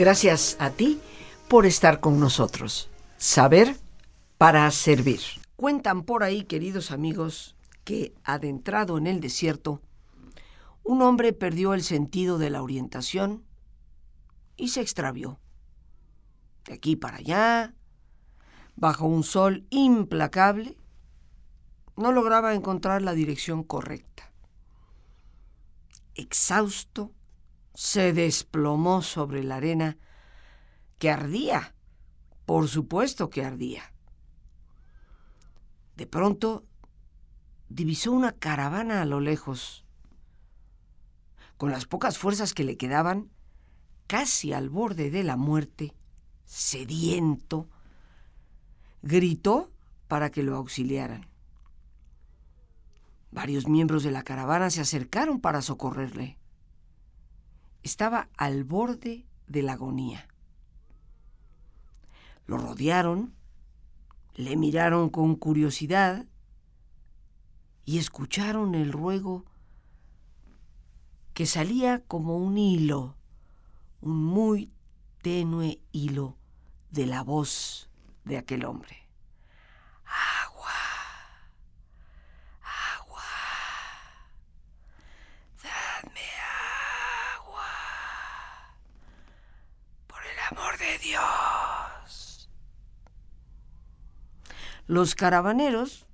Gracias 0.00 0.56
a 0.58 0.70
ti 0.70 0.98
por 1.46 1.66
estar 1.66 2.00
con 2.00 2.18
nosotros. 2.18 2.88
Saber 3.18 3.76
para 4.38 4.70
servir. 4.70 5.20
Cuentan 5.56 6.04
por 6.04 6.22
ahí, 6.22 6.44
queridos 6.44 6.90
amigos, 6.90 7.54
que 7.84 8.14
adentrado 8.24 8.96
en 8.96 9.06
el 9.06 9.20
desierto, 9.20 9.82
un 10.84 11.02
hombre 11.02 11.34
perdió 11.34 11.74
el 11.74 11.82
sentido 11.82 12.38
de 12.38 12.48
la 12.48 12.62
orientación 12.62 13.44
y 14.56 14.68
se 14.68 14.80
extravió. 14.80 15.38
De 16.64 16.72
aquí 16.72 16.96
para 16.96 17.18
allá, 17.18 17.74
bajo 18.76 19.04
un 19.04 19.22
sol 19.22 19.66
implacable, 19.68 20.78
no 21.98 22.10
lograba 22.10 22.54
encontrar 22.54 23.02
la 23.02 23.12
dirección 23.12 23.64
correcta. 23.64 24.32
Exhausto, 26.14 27.12
se 27.80 28.12
desplomó 28.12 29.00
sobre 29.00 29.42
la 29.42 29.56
arena 29.56 29.96
que 30.98 31.10
ardía, 31.10 31.74
por 32.44 32.68
supuesto 32.68 33.30
que 33.30 33.42
ardía. 33.42 33.94
De 35.96 36.06
pronto 36.06 36.66
divisó 37.70 38.12
una 38.12 38.32
caravana 38.32 39.00
a 39.00 39.06
lo 39.06 39.20
lejos. 39.20 39.86
Con 41.56 41.70
las 41.70 41.86
pocas 41.86 42.18
fuerzas 42.18 42.52
que 42.52 42.64
le 42.64 42.76
quedaban, 42.76 43.30
casi 44.06 44.52
al 44.52 44.68
borde 44.68 45.10
de 45.10 45.24
la 45.24 45.38
muerte, 45.38 45.94
sediento, 46.44 47.70
gritó 49.00 49.72
para 50.06 50.30
que 50.30 50.42
lo 50.42 50.54
auxiliaran. 50.54 51.30
Varios 53.30 53.66
miembros 53.68 54.02
de 54.02 54.10
la 54.10 54.22
caravana 54.22 54.68
se 54.68 54.82
acercaron 54.82 55.40
para 55.40 55.62
socorrerle. 55.62 56.39
Estaba 57.82 58.28
al 58.36 58.64
borde 58.64 59.26
de 59.46 59.62
la 59.62 59.72
agonía. 59.72 60.28
Lo 62.46 62.58
rodearon, 62.58 63.34
le 64.34 64.56
miraron 64.56 65.10
con 65.10 65.36
curiosidad 65.36 66.26
y 67.84 67.98
escucharon 67.98 68.74
el 68.74 68.92
ruego 68.92 69.44
que 71.34 71.46
salía 71.46 72.02
como 72.06 72.36
un 72.36 72.58
hilo, 72.58 73.16
un 74.00 74.24
muy 74.24 74.72
tenue 75.22 75.80
hilo 75.92 76.36
de 76.90 77.06
la 77.06 77.22
voz 77.22 77.88
de 78.24 78.38
aquel 78.38 78.64
hombre. 78.64 79.08
Agua, 80.04 80.70
agua, 82.62 83.22
dadme 85.62 86.28
agua, 87.36 87.68
por 90.06 90.20
el 90.24 90.38
amor 90.50 90.78
de 90.78 90.98
Dios. 90.98 92.48
Los 94.90 95.14
caravaneros 95.14 96.08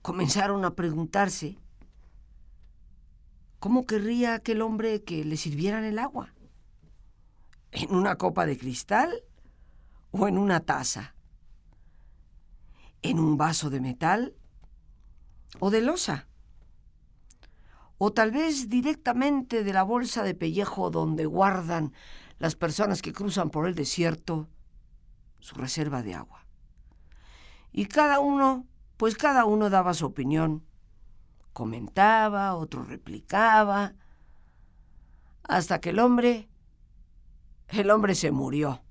comenzaron 0.00 0.64
a 0.64 0.76
preguntarse 0.76 1.58
cómo 3.58 3.84
querría 3.84 4.34
aquel 4.34 4.62
hombre 4.62 5.02
que 5.02 5.24
le 5.24 5.36
sirvieran 5.36 5.82
el 5.82 5.98
agua. 5.98 6.32
¿En 7.72 7.92
una 7.92 8.14
copa 8.14 8.46
de 8.46 8.56
cristal 8.56 9.24
o 10.12 10.28
en 10.28 10.38
una 10.38 10.60
taza? 10.60 11.16
¿En 13.02 13.18
un 13.18 13.36
vaso 13.36 13.70
de 13.70 13.80
metal 13.80 14.36
o 15.58 15.70
de 15.70 15.80
losa? 15.80 16.28
O 17.98 18.12
tal 18.12 18.30
vez 18.30 18.68
directamente 18.68 19.64
de 19.64 19.72
la 19.72 19.82
bolsa 19.82 20.22
de 20.22 20.36
pellejo 20.36 20.90
donde 20.90 21.26
guardan 21.26 21.92
las 22.38 22.54
personas 22.54 23.02
que 23.02 23.12
cruzan 23.12 23.50
por 23.50 23.66
el 23.66 23.74
desierto 23.74 24.48
su 25.40 25.56
reserva 25.56 26.04
de 26.04 26.14
agua. 26.14 26.47
Y 27.72 27.86
cada 27.86 28.20
uno 28.20 28.68
pues 28.98 29.16
cada 29.16 29.44
uno 29.44 29.70
daba 29.70 29.94
su 29.94 30.04
opinión. 30.04 30.64
Comentaba, 31.54 32.54
otro 32.56 32.84
replicaba, 32.84 33.94
hasta 35.44 35.80
que 35.80 35.90
el 35.90 36.00
hombre, 36.00 36.48
el 37.68 37.90
hombre 37.90 38.16
se 38.16 38.32
murió. 38.32 38.82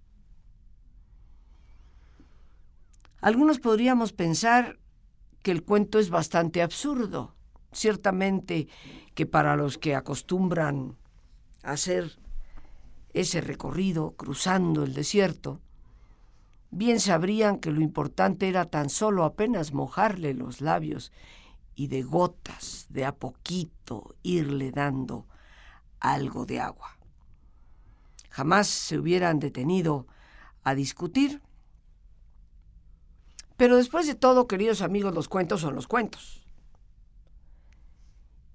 Algunos 3.20 3.60
podríamos 3.60 4.14
pensar 4.14 4.80
que 5.44 5.52
el 5.52 5.64
cuento 5.64 6.00
es 6.00 6.10
bastante 6.10 6.62
absurdo. 6.62 7.36
Ciertamente 7.74 8.70
que 9.14 9.26
para 9.26 9.58
los 9.58 9.78
que 9.78 9.94
acostumbran 9.94 10.98
a 11.64 11.72
hacer 11.72 12.18
ese 13.14 13.42
recorrido 13.42 14.16
cruzando 14.16 14.84
el 14.84 14.94
desierto, 14.94 15.60
bien 16.72 17.00
sabrían 17.00 17.60
que 17.60 17.72
lo 17.72 17.82
importante 17.82 18.48
era 18.48 18.66
tan 18.66 18.90
solo 18.90 19.24
apenas 19.24 19.74
mojarle 19.74 20.34
los 20.34 20.62
labios 20.62 21.12
y 21.76 21.88
de 21.88 22.04
gotas, 22.04 22.88
de 22.90 23.06
a 23.06 23.16
poquito, 23.16 24.16
irle 24.24 24.72
dando 24.72 25.28
algo 26.00 26.46
de 26.46 26.60
agua. 26.60 26.98
Jamás 28.30 28.68
se 28.68 28.98
hubieran 28.98 29.40
detenido 29.40 30.08
a 30.64 30.76
discutir. 30.76 31.42
Pero 33.56 33.78
después 33.78 34.06
de 34.06 34.16
todo, 34.16 34.48
queridos 34.48 34.82
amigos, 34.82 35.14
los 35.14 35.28
cuentos 35.28 35.62
son 35.62 35.74
los 35.76 35.88
cuentos. 35.88 36.44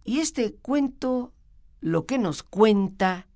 Y 0.05 0.19
este 0.19 0.55
cuento 0.55 1.33
lo 1.81 2.07
que 2.07 2.19
nos 2.19 2.43
cuenta 2.43 3.29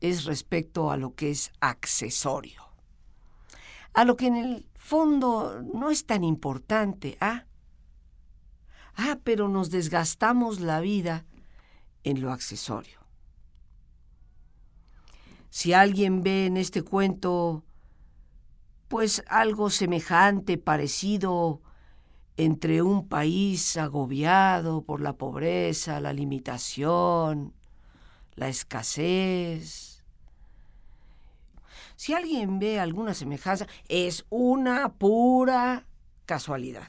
es 0.00 0.24
respecto 0.24 0.90
a 0.90 0.96
lo 0.96 1.14
que 1.14 1.30
es 1.30 1.52
accesorio 1.60 2.63
a 3.94 4.04
lo 4.04 4.16
que 4.16 4.26
en 4.26 4.36
el 4.36 4.68
fondo 4.74 5.62
no 5.72 5.90
es 5.90 6.04
tan 6.04 6.24
importante, 6.24 7.16
¿ah? 7.20 7.44
Ah, 8.96 9.18
pero 9.24 9.48
nos 9.48 9.70
desgastamos 9.70 10.60
la 10.60 10.80
vida 10.80 11.24
en 12.02 12.20
lo 12.20 12.32
accesorio. 12.32 12.98
Si 15.50 15.72
alguien 15.72 16.22
ve 16.22 16.46
en 16.46 16.56
este 16.56 16.82
cuento, 16.82 17.64
pues 18.88 19.22
algo 19.28 19.70
semejante, 19.70 20.58
parecido, 20.58 21.62
entre 22.36 22.82
un 22.82 23.08
país 23.08 23.76
agobiado 23.76 24.82
por 24.82 25.00
la 25.00 25.12
pobreza, 25.12 26.00
la 26.00 26.12
limitación, 26.12 27.54
la 28.34 28.48
escasez, 28.48 29.93
si 31.96 32.14
alguien 32.14 32.58
ve 32.58 32.80
alguna 32.80 33.14
semejanza, 33.14 33.66
es 33.88 34.26
una 34.30 34.94
pura 34.94 35.86
casualidad. 36.26 36.88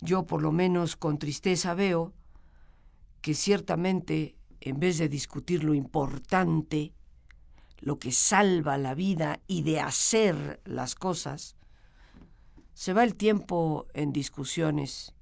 Yo 0.00 0.26
por 0.26 0.42
lo 0.42 0.52
menos 0.52 0.96
con 0.96 1.18
tristeza 1.18 1.74
veo 1.74 2.12
que 3.20 3.34
ciertamente 3.34 4.36
en 4.60 4.78
vez 4.80 4.98
de 4.98 5.08
discutir 5.08 5.64
lo 5.64 5.74
importante, 5.74 6.92
lo 7.80 7.98
que 7.98 8.12
salva 8.12 8.78
la 8.78 8.94
vida 8.94 9.40
y 9.46 9.62
de 9.62 9.80
hacer 9.80 10.60
las 10.64 10.94
cosas, 10.94 11.56
se 12.74 12.92
va 12.92 13.04
el 13.04 13.16
tiempo 13.16 13.86
en 13.92 14.12
discusiones 14.12 15.14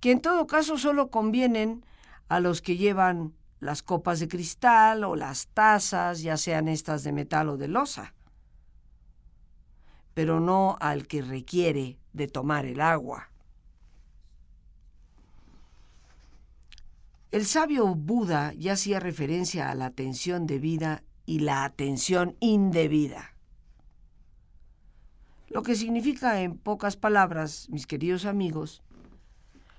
que 0.00 0.12
en 0.12 0.20
todo 0.20 0.46
caso 0.46 0.78
solo 0.78 1.10
convienen 1.10 1.84
a 2.28 2.40
los 2.40 2.62
que 2.62 2.76
llevan 2.76 3.34
las 3.60 3.82
copas 3.82 4.20
de 4.20 4.28
cristal 4.28 5.04
o 5.04 5.16
las 5.16 5.48
tazas, 5.48 6.22
ya 6.22 6.36
sean 6.36 6.68
estas 6.68 7.02
de 7.02 7.12
metal 7.12 7.48
o 7.48 7.56
de 7.56 7.68
losa, 7.68 8.14
pero 10.14 10.40
no 10.40 10.76
al 10.80 11.06
que 11.06 11.22
requiere 11.22 11.98
de 12.12 12.28
tomar 12.28 12.66
el 12.66 12.80
agua. 12.80 13.30
El 17.30 17.44
sabio 17.44 17.94
Buda 17.94 18.54
ya 18.54 18.72
hacía 18.72 19.00
referencia 19.00 19.70
a 19.70 19.74
la 19.74 19.86
atención 19.86 20.46
debida 20.46 21.02
y 21.26 21.40
la 21.40 21.64
atención 21.64 22.36
indebida. 22.40 23.34
Lo 25.48 25.62
que 25.62 25.74
significa 25.74 26.40
en 26.40 26.56
pocas 26.56 26.96
palabras, 26.96 27.68
mis 27.70 27.86
queridos 27.86 28.24
amigos, 28.24 28.82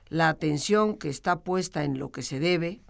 la 0.09 0.29
atención 0.29 0.97
que 0.97 1.09
está 1.09 1.39
puesta 1.39 1.83
en 1.83 1.97
lo 1.97 2.11
que 2.11 2.21
se 2.21 2.39
debe, 2.39 2.81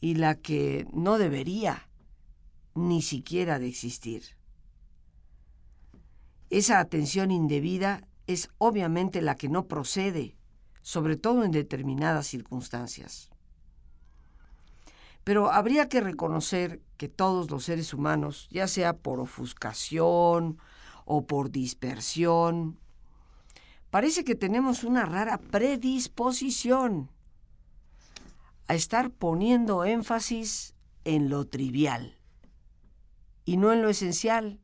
y 0.00 0.14
la 0.14 0.36
que 0.36 0.86
no 0.92 1.18
debería 1.18 1.88
ni 2.74 3.02
siquiera 3.02 3.58
de 3.58 3.68
existir. 3.68 4.22
Esa 6.50 6.78
atención 6.78 7.30
indebida 7.30 8.06
es 8.26 8.50
obviamente 8.58 9.20
la 9.20 9.36
que 9.36 9.48
no 9.48 9.66
procede, 9.66 10.36
sobre 10.82 11.16
todo 11.16 11.44
en 11.44 11.50
determinadas 11.50 12.26
circunstancias. 12.26 13.30
Pero 15.24 15.50
habría 15.50 15.88
que 15.88 16.00
reconocer 16.00 16.80
que 16.96 17.08
todos 17.08 17.50
los 17.50 17.64
seres 17.64 17.92
humanos, 17.92 18.48
ya 18.50 18.66
sea 18.66 18.96
por 18.96 19.20
ofuscación 19.20 20.58
o 21.04 21.26
por 21.26 21.50
dispersión, 21.50 22.78
parece 23.90 24.24
que 24.24 24.34
tenemos 24.34 24.84
una 24.84 25.04
rara 25.04 25.38
predisposición 25.38 27.10
a 28.68 28.74
estar 28.74 29.10
poniendo 29.10 29.84
énfasis 29.84 30.74
en 31.04 31.30
lo 31.30 31.46
trivial 31.46 32.18
y 33.44 33.56
no 33.56 33.72
en 33.72 33.80
lo 33.80 33.88
esencial, 33.88 34.60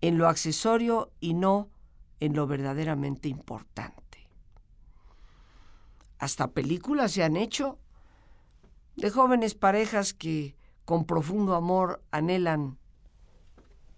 en 0.00 0.16
lo 0.18 0.26
accesorio 0.28 1.12
y 1.20 1.34
no 1.34 1.70
en 2.18 2.34
lo 2.34 2.46
verdaderamente 2.46 3.28
importante. 3.28 4.28
Hasta 6.18 6.52
películas 6.52 7.12
se 7.12 7.22
han 7.22 7.36
hecho 7.36 7.78
de 8.96 9.10
jóvenes 9.10 9.54
parejas 9.54 10.14
que 10.14 10.56
con 10.84 11.04
profundo 11.04 11.54
amor 11.54 12.02
anhelan 12.10 12.78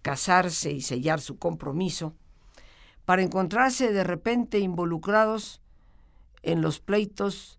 casarse 0.02 0.72
y 0.72 0.82
sellar 0.82 1.20
su 1.20 1.38
compromiso, 1.38 2.14
para 3.04 3.22
encontrarse 3.22 3.92
de 3.92 4.04
repente 4.04 4.58
involucrados 4.58 5.62
en 6.42 6.60
los 6.60 6.80
pleitos 6.80 7.58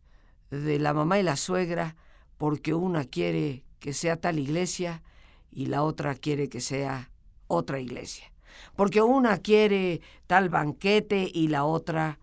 de 0.63 0.79
la 0.79 0.93
mamá 0.93 1.19
y 1.19 1.23
la 1.23 1.35
suegra, 1.35 1.95
porque 2.37 2.73
una 2.73 3.05
quiere 3.05 3.63
que 3.79 3.93
sea 3.93 4.17
tal 4.17 4.39
iglesia 4.39 5.03
y 5.51 5.67
la 5.67 5.83
otra 5.83 6.15
quiere 6.15 6.49
que 6.49 6.61
sea 6.61 7.11
otra 7.47 7.79
iglesia, 7.79 8.31
porque 8.75 9.01
una 9.01 9.37
quiere 9.37 10.01
tal 10.27 10.49
banquete 10.49 11.29
y 11.33 11.47
la 11.47 11.65
otra 11.65 12.19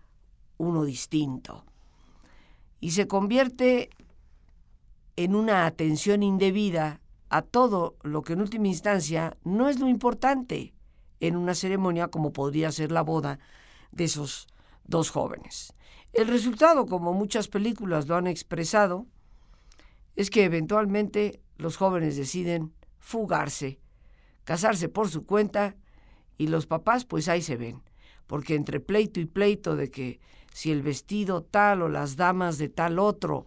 uno 0.57 0.83
distinto. 0.83 1.65
Y 2.79 2.91
se 2.91 3.07
convierte 3.07 3.89
en 5.15 5.35
una 5.35 5.65
atención 5.65 6.23
indebida 6.23 6.99
a 7.29 7.41
todo 7.41 7.95
lo 8.03 8.21
que 8.21 8.33
en 8.33 8.41
última 8.41 8.67
instancia 8.67 9.37
no 9.43 9.69
es 9.69 9.79
lo 9.79 9.87
importante 9.87 10.73
en 11.19 11.35
una 11.35 11.55
ceremonia 11.55 12.09
como 12.09 12.33
podría 12.33 12.71
ser 12.71 12.91
la 12.91 13.01
boda 13.01 13.39
de 13.91 14.03
esos 14.03 14.47
dos 14.83 15.09
jóvenes. 15.09 15.73
El 16.13 16.27
resultado, 16.27 16.85
como 16.85 17.13
muchas 17.13 17.47
películas 17.47 18.07
lo 18.07 18.15
han 18.15 18.27
expresado, 18.27 19.07
es 20.15 20.29
que 20.29 20.43
eventualmente 20.43 21.41
los 21.57 21.77
jóvenes 21.77 22.15
deciden 22.17 22.73
fugarse, 22.99 23.79
casarse 24.43 24.89
por 24.89 25.09
su 25.09 25.25
cuenta 25.25 25.75
y 26.37 26.47
los 26.47 26.67
papás 26.67 27.05
pues 27.05 27.27
ahí 27.27 27.41
se 27.41 27.57
ven, 27.57 27.81
porque 28.27 28.55
entre 28.55 28.79
pleito 28.79 29.19
y 29.19 29.25
pleito 29.25 29.75
de 29.75 29.89
que 29.89 30.19
si 30.53 30.71
el 30.71 30.83
vestido 30.83 31.43
tal 31.43 31.81
o 31.81 31.89
las 31.89 32.15
damas 32.15 32.57
de 32.57 32.69
tal 32.69 32.99
otro, 32.99 33.45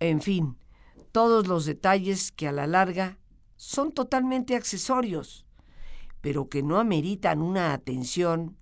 en 0.00 0.20
fin, 0.20 0.58
todos 1.12 1.46
los 1.46 1.64
detalles 1.64 2.32
que 2.32 2.48
a 2.48 2.52
la 2.52 2.66
larga 2.66 3.18
son 3.56 3.92
totalmente 3.92 4.56
accesorios, 4.56 5.46
pero 6.20 6.48
que 6.48 6.62
no 6.62 6.78
ameritan 6.78 7.40
una 7.40 7.72
atención 7.72 8.56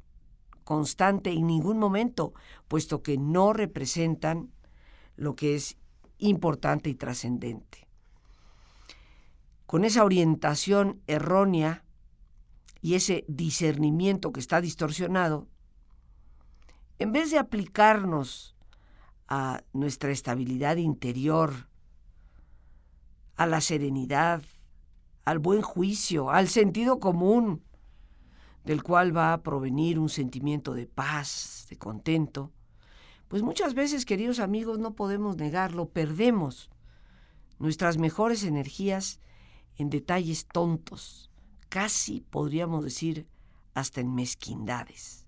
constante 0.65 1.31
en 1.31 1.47
ningún 1.47 1.79
momento, 1.79 2.35
puesto 2.69 3.03
que 3.03 3.19
no 3.19 3.53
representan 3.53 4.51
lo 5.17 5.37
que 5.37 5.55
es 5.55 5.77
importante 6.19 6.91
y 6.91 6.95
trascendente. 6.95 7.89
Con 9.67 9.85
esa 9.85 10.05
orientación 10.05 11.01
errónea 11.07 11.85
y 12.81 12.95
ese 12.95 13.25
discernimiento 13.29 14.33
que 14.33 14.41
está 14.41 14.61
distorsionado, 14.61 15.49
en 16.99 17.13
vez 17.13 17.31
de 17.31 17.39
aplicarnos 17.39 18.55
a 19.29 19.63
nuestra 19.73 20.11
estabilidad 20.11 20.77
interior, 20.77 21.69
a 23.37 23.47
la 23.47 23.61
serenidad, 23.61 24.43
al 25.25 25.39
buen 25.39 25.63
juicio, 25.63 26.31
al 26.31 26.49
sentido 26.49 27.01
común, 27.01 27.63
del 28.65 28.83
cual 28.83 29.17
va 29.17 29.33
a 29.33 29.43
provenir 29.43 29.99
un 29.99 30.09
sentimiento 30.09 30.75
de 30.75 30.87
paz, 30.87 31.67
de 31.71 31.79
contento, 31.79 32.53
pues 33.29 33.43
muchas 33.43 33.75
veces, 33.75 34.05
queridos 34.05 34.41
amigos, 34.41 34.79
no 34.79 34.95
podemos 34.95 35.37
negarlo, 35.37 35.89
perdemos 35.89 36.71
nuestras 37.59 37.97
mejores 37.97 38.45
energías 38.45 39.21
en 39.77 39.89
detalles 39.89 40.47
tontos, 40.47 41.31
casi 41.69 42.21
podríamos 42.21 42.85
decir 42.85 43.27
hasta 43.75 44.01
en 44.01 44.15
mezquindades. 44.15 45.27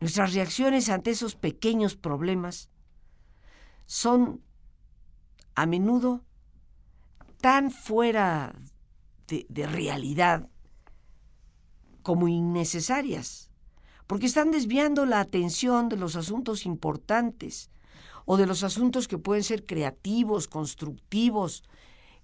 Nuestras 0.00 0.34
reacciones 0.34 0.90
ante 0.90 1.10
esos 1.10 1.34
pequeños 1.34 1.96
problemas 1.96 2.70
son 3.86 4.42
a 5.54 5.66
menudo 5.66 6.24
tan 7.40 7.70
fuera 7.70 8.54
de, 9.26 9.66
realidad 9.66 10.48
como 12.08 12.26
innecesarias, 12.26 13.50
porque 14.06 14.24
están 14.24 14.50
desviando 14.50 15.04
la 15.04 15.20
atención 15.20 15.90
de 15.90 15.98
los 15.98 16.16
asuntos 16.16 16.64
importantes 16.64 17.70
o 18.24 18.38
de 18.38 18.46
los 18.46 18.62
asuntos 18.64 19.08
que 19.08 19.18
pueden 19.18 19.44
ser 19.44 19.66
creativos, 19.66 20.48
constructivos, 20.48 21.64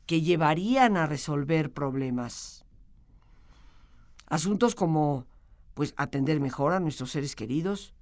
que 0.06 0.22
llevarían 0.22 0.96
a 0.96 1.04
resolver 1.04 1.70
problemas. 1.70 2.64
Asuntos 4.24 4.74
como 4.74 5.26
pues 5.74 5.92
atender 5.98 6.40
mejor 6.40 6.72
a 6.72 6.80
nuestros 6.80 7.10
seres 7.10 7.36
queridos, 7.36 7.92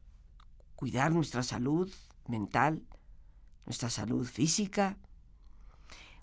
cuidar 0.77 1.11
nuestra 1.11 1.43
salud 1.43 1.91
mental, 2.29 2.81
nuestra 3.67 3.91
salud 3.91 4.25
física, 4.25 4.99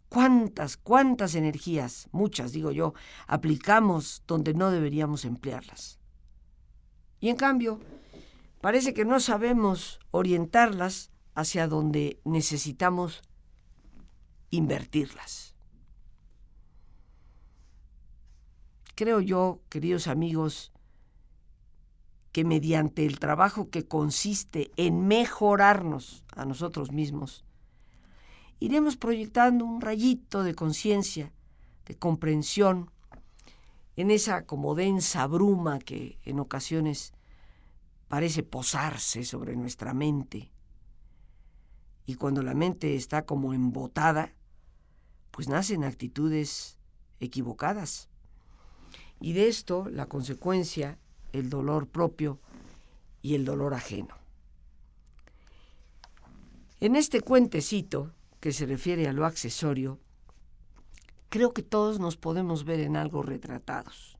cuántas, 0.10 0.76
cuántas 0.78 1.36
energías, 1.36 2.10
muchas 2.12 2.52
digo 2.52 2.72
yo, 2.72 2.94
aplicamos 3.28 4.24
donde 4.28 4.54
no 4.54 4.72
deberíamos 4.72 5.24
emplearlas. 5.24 6.00
Y 7.20 7.30
en 7.30 7.36
cambio, 7.36 7.80
parece 8.62 8.94
que 8.94 9.06
no 9.06 9.20
sabemos 9.20 10.00
orientarlas 10.12 11.12
hacia 11.36 11.68
donde 11.68 12.20
necesitamos 12.26 13.22
invertirlas. 14.50 15.56
Creo 18.96 19.22
yo, 19.22 19.62
queridos 19.70 20.08
amigos, 20.08 20.74
que 22.32 22.44
mediante 22.44 23.06
el 23.06 23.20
trabajo 23.20 23.70
que 23.70 23.88
consiste 23.88 24.72
en 24.76 25.08
mejorarnos 25.08 26.26
a 26.36 26.46
nosotros 26.46 26.92
mismos, 26.92 27.46
iremos 28.60 28.98
proyectando 28.98 29.66
un 29.66 29.82
rayito 29.82 30.44
de 30.44 30.56
conciencia, 30.56 31.32
de 31.86 31.96
comprensión, 31.96 32.92
en 33.96 34.12
esa 34.12 34.46
como 34.46 34.76
densa 34.76 35.28
bruma 35.28 35.80
que 35.80 36.20
en 36.24 36.40
ocasiones 36.40 37.14
parece 38.08 38.44
posarse 38.44 39.24
sobre 39.24 39.56
nuestra 39.56 39.94
mente. 39.94 40.52
Y 42.06 42.16
cuando 42.16 42.42
la 42.42 42.54
mente 42.54 42.96
está 42.96 43.26
como 43.26 43.54
embotada, 43.54 44.34
pues 45.32 45.48
nacen 45.48 45.84
actitudes 45.84 46.78
equivocadas. 47.20 48.10
Y 49.20 49.34
de 49.34 49.48
esto 49.48 49.88
la 49.90 50.08
consecuencia, 50.08 50.98
el 51.34 51.50
dolor 51.50 51.88
propio 51.88 52.40
y 53.22 53.36
el 53.36 53.46
dolor 53.46 53.74
ajeno. 53.74 54.16
En 56.80 56.96
este 56.96 57.22
cuentecito 57.22 58.14
que 58.40 58.52
se 58.54 58.66
refiere 58.66 59.08
a 59.08 59.14
lo 59.14 59.26
accesorio, 59.26 60.00
creo 61.30 61.54
que 61.54 61.64
todos 61.64 62.00
nos 62.00 62.18
podemos 62.18 62.64
ver 62.64 62.80
en 62.80 62.96
algo 62.96 63.22
retratados. 63.22 64.18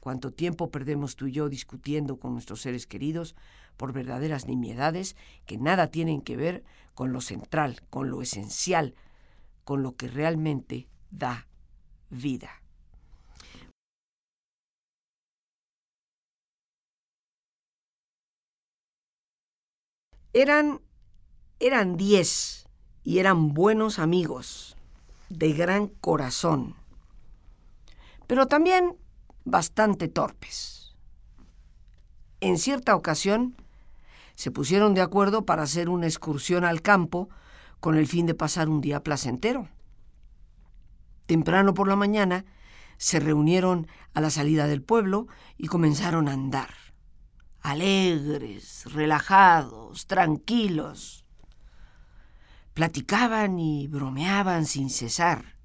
Cuánto 0.00 0.32
tiempo 0.32 0.70
perdemos 0.70 1.14
tú 1.14 1.28
y 1.28 1.32
yo 1.32 1.48
discutiendo 1.48 2.18
con 2.18 2.32
nuestros 2.32 2.60
seres 2.60 2.86
queridos 2.86 3.36
por 3.76 3.92
verdaderas 3.92 4.46
nimiedades 4.46 5.16
que 5.46 5.58
nada 5.58 5.88
tienen 5.88 6.22
que 6.22 6.36
ver 6.36 6.64
con 6.94 7.12
lo 7.12 7.20
central, 7.20 7.82
con 7.88 8.10
lo 8.10 8.20
esencial, 8.20 8.94
con 9.64 9.82
lo 9.82 9.96
que 9.96 10.08
realmente 10.08 10.88
da 11.10 11.46
vida. 12.10 12.62
Eran 20.32 20.80
eran 21.60 21.96
diez 21.96 22.66
y 23.04 23.18
eran 23.18 23.52
buenos 23.54 23.98
amigos, 23.98 24.76
de 25.28 25.52
gran 25.52 25.88
corazón, 25.88 26.74
pero 28.26 28.46
también 28.46 28.96
bastante 29.44 30.08
torpes. 30.08 30.94
En 32.40 32.58
cierta 32.58 32.94
ocasión, 32.94 33.56
se 34.34 34.50
pusieron 34.50 34.94
de 34.94 35.00
acuerdo 35.00 35.44
para 35.44 35.62
hacer 35.62 35.88
una 35.88 36.06
excursión 36.06 36.64
al 36.64 36.82
campo 36.82 37.28
con 37.80 37.96
el 37.96 38.06
fin 38.06 38.26
de 38.26 38.34
pasar 38.34 38.68
un 38.68 38.80
día 38.80 39.02
placentero. 39.02 39.68
Temprano 41.26 41.74
por 41.74 41.88
la 41.88 41.96
mañana, 41.96 42.44
se 42.98 43.20
reunieron 43.20 43.88
a 44.14 44.20
la 44.20 44.30
salida 44.30 44.66
del 44.66 44.82
pueblo 44.82 45.26
y 45.56 45.66
comenzaron 45.66 46.28
a 46.28 46.32
andar, 46.32 46.70
alegres, 47.60 48.92
relajados, 48.92 50.06
tranquilos 50.06 51.21
Platicaban 52.74 53.58
y 53.58 53.86
bromeaban 53.88 54.64
sin 54.66 54.88
cesar, 54.88 55.56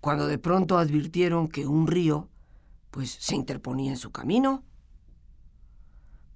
cuando 0.00 0.26
de 0.26 0.38
pronto 0.38 0.76
advirtieron 0.78 1.48
que 1.48 1.66
un 1.66 1.86
río 1.86 2.28
pues 2.90 3.10
se 3.10 3.34
interponía 3.34 3.90
en 3.90 3.96
su 3.96 4.10
camino. 4.12 4.62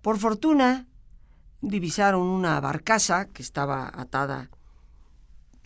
Por 0.02 0.18
fortuna, 0.18 0.88
divisaron 1.60 2.22
una 2.22 2.58
barcaza 2.60 3.26
que 3.26 3.42
estaba 3.42 3.90
atada 3.94 4.50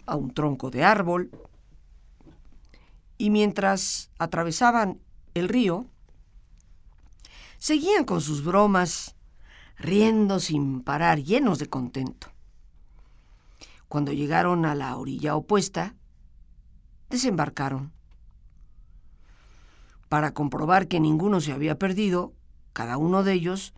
a 0.07 0.17
un 0.17 0.35
tronco 0.35 0.71
de 0.71 0.85
árbol 0.85 1.31
y 3.17 3.31
mientras 3.31 4.11
atravesaban 4.19 5.01
el 5.35 5.49
río, 5.49 5.87
seguían 7.59 8.05
con 8.05 8.21
sus 8.21 8.45
bromas, 8.45 9.15
riendo 9.77 10.41
sin 10.41 10.83
parar, 10.83 11.23
llenos 11.23 11.59
de 11.59 11.69
contento. 11.69 12.34
Cuando 13.95 14.13
llegaron 14.13 14.67
a 14.67 14.75
la 14.75 14.97
orilla 14.97 15.37
opuesta, 15.37 15.95
desembarcaron. 17.11 17.93
Para 20.09 20.35
comprobar 20.35 20.89
que 20.89 20.99
ninguno 20.99 21.41
se 21.41 21.53
había 21.53 21.79
perdido, 21.79 22.35
cada 22.73 22.99
uno 22.99 23.23
de 23.23 23.35
ellos 23.35 23.73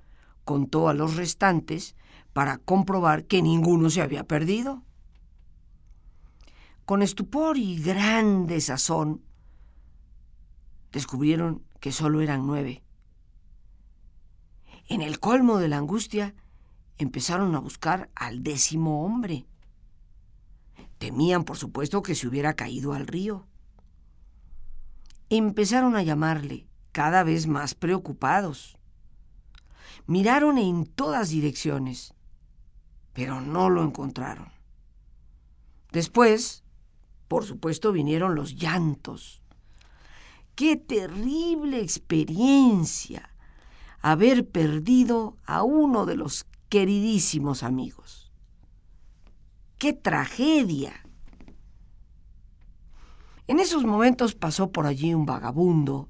contó 0.47 0.89
a 0.89 0.95
los 0.95 1.17
restantes 1.17 1.97
para 2.33 2.57
comprobar 2.57 3.27
que 3.27 3.43
ninguno 3.43 3.91
se 3.91 4.01
había 4.01 4.25
perdido. 4.25 4.83
Con 6.87 7.03
estupor 7.03 7.59
y 7.59 7.79
gran 7.83 8.47
desazón, 8.47 9.21
descubrieron 10.93 11.63
que 11.79 11.93
solo 11.93 12.23
eran 12.23 12.47
nueve. 12.47 12.83
En 14.89 15.03
el 15.03 15.21
colmo 15.21 15.59
de 15.59 15.69
la 15.69 15.77
angustia, 15.77 16.35
empezaron 16.97 17.55
a 17.55 17.59
buscar 17.59 18.09
al 18.15 18.43
décimo 18.43 19.05
hombre. 19.05 19.45
Temían, 20.99 21.45
por 21.45 21.57
supuesto, 21.57 22.03
que 22.03 22.15
se 22.15 22.27
hubiera 22.27 22.55
caído 22.55 22.93
al 22.93 23.07
río. 23.07 23.47
Empezaron 25.29 25.97
a 25.97 26.03
llamarle, 26.03 26.67
cada 26.93 27.23
vez 27.23 27.47
más 27.47 27.75
preocupados. 27.75 28.79
Miraron 30.07 30.57
en 30.57 30.87
todas 30.87 31.29
direcciones, 31.29 32.15
pero 33.13 33.41
no 33.41 33.69
lo 33.71 33.83
encontraron. 33.83 34.51
Después, 35.93 36.63
por 37.29 37.45
supuesto, 37.45 37.93
vinieron 37.93 38.35
los 38.35 38.55
llantos. 38.55 39.43
Qué 40.55 40.77
terrible 40.77 41.81
experiencia 41.81 43.31
haber 44.01 44.49
perdido 44.49 45.37
a 45.45 45.63
uno 45.63 46.07
de 46.07 46.17
los 46.17 46.47
queridísimos 46.69 47.63
amigos. 47.63 48.26
¡Qué 49.79 49.93
tragedia! 49.93 51.07
En 53.47 53.61
esos 53.61 53.85
momentos 53.85 54.35
pasó 54.35 54.73
por 54.73 54.87
allí 54.87 55.13
un 55.13 55.27
vagabundo 55.27 56.09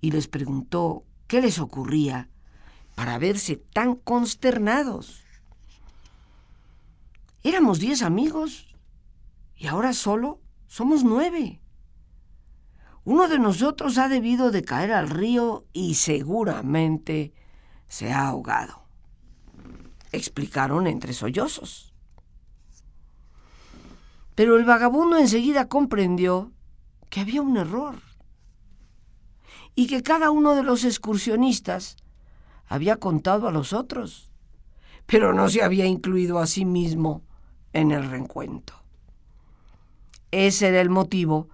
y 0.00 0.10
les 0.10 0.26
preguntó 0.26 1.04
qué 1.28 1.40
les 1.40 1.60
ocurría 1.60 2.28
para 2.96 3.18
verse 3.18 3.56
tan 3.56 3.94
consternados. 3.94 5.22
Éramos 7.44 7.78
diez 7.78 8.02
amigos 8.02 8.74
y 9.56 9.68
ahora 9.68 9.92
solo 9.92 10.40
somos 10.66 11.04
nueve. 11.04 11.60
Uno 13.04 13.28
de 13.28 13.38
nosotros 13.38 13.98
ha 13.98 14.08
debido 14.08 14.50
de 14.50 14.64
caer 14.64 14.92
al 14.92 15.10
río 15.10 15.64
y 15.72 15.94
seguramente 15.94 17.32
se 17.86 18.12
ha 18.12 18.28
ahogado. 18.28 18.82
Explicaron 20.10 20.86
entre 20.88 21.12
sollozos. 21.12 21.93
Pero 24.34 24.56
el 24.56 24.64
vagabundo 24.64 25.16
enseguida 25.16 25.68
comprendió 25.68 26.52
que 27.08 27.20
había 27.20 27.42
un 27.42 27.56
error 27.56 27.96
y 29.74 29.86
que 29.86 30.02
cada 30.02 30.30
uno 30.30 30.54
de 30.54 30.62
los 30.62 30.84
excursionistas 30.84 31.96
había 32.66 32.96
contado 32.96 33.46
a 33.46 33.52
los 33.52 33.72
otros, 33.72 34.30
pero 35.06 35.32
no 35.32 35.48
se 35.48 35.62
había 35.62 35.86
incluido 35.86 36.38
a 36.38 36.46
sí 36.46 36.64
mismo 36.64 37.22
en 37.72 37.90
el 37.90 38.08
reencuentro. 38.08 38.76
Ese 40.30 40.68
era 40.68 40.80
el 40.80 40.90
motivo 40.90 41.48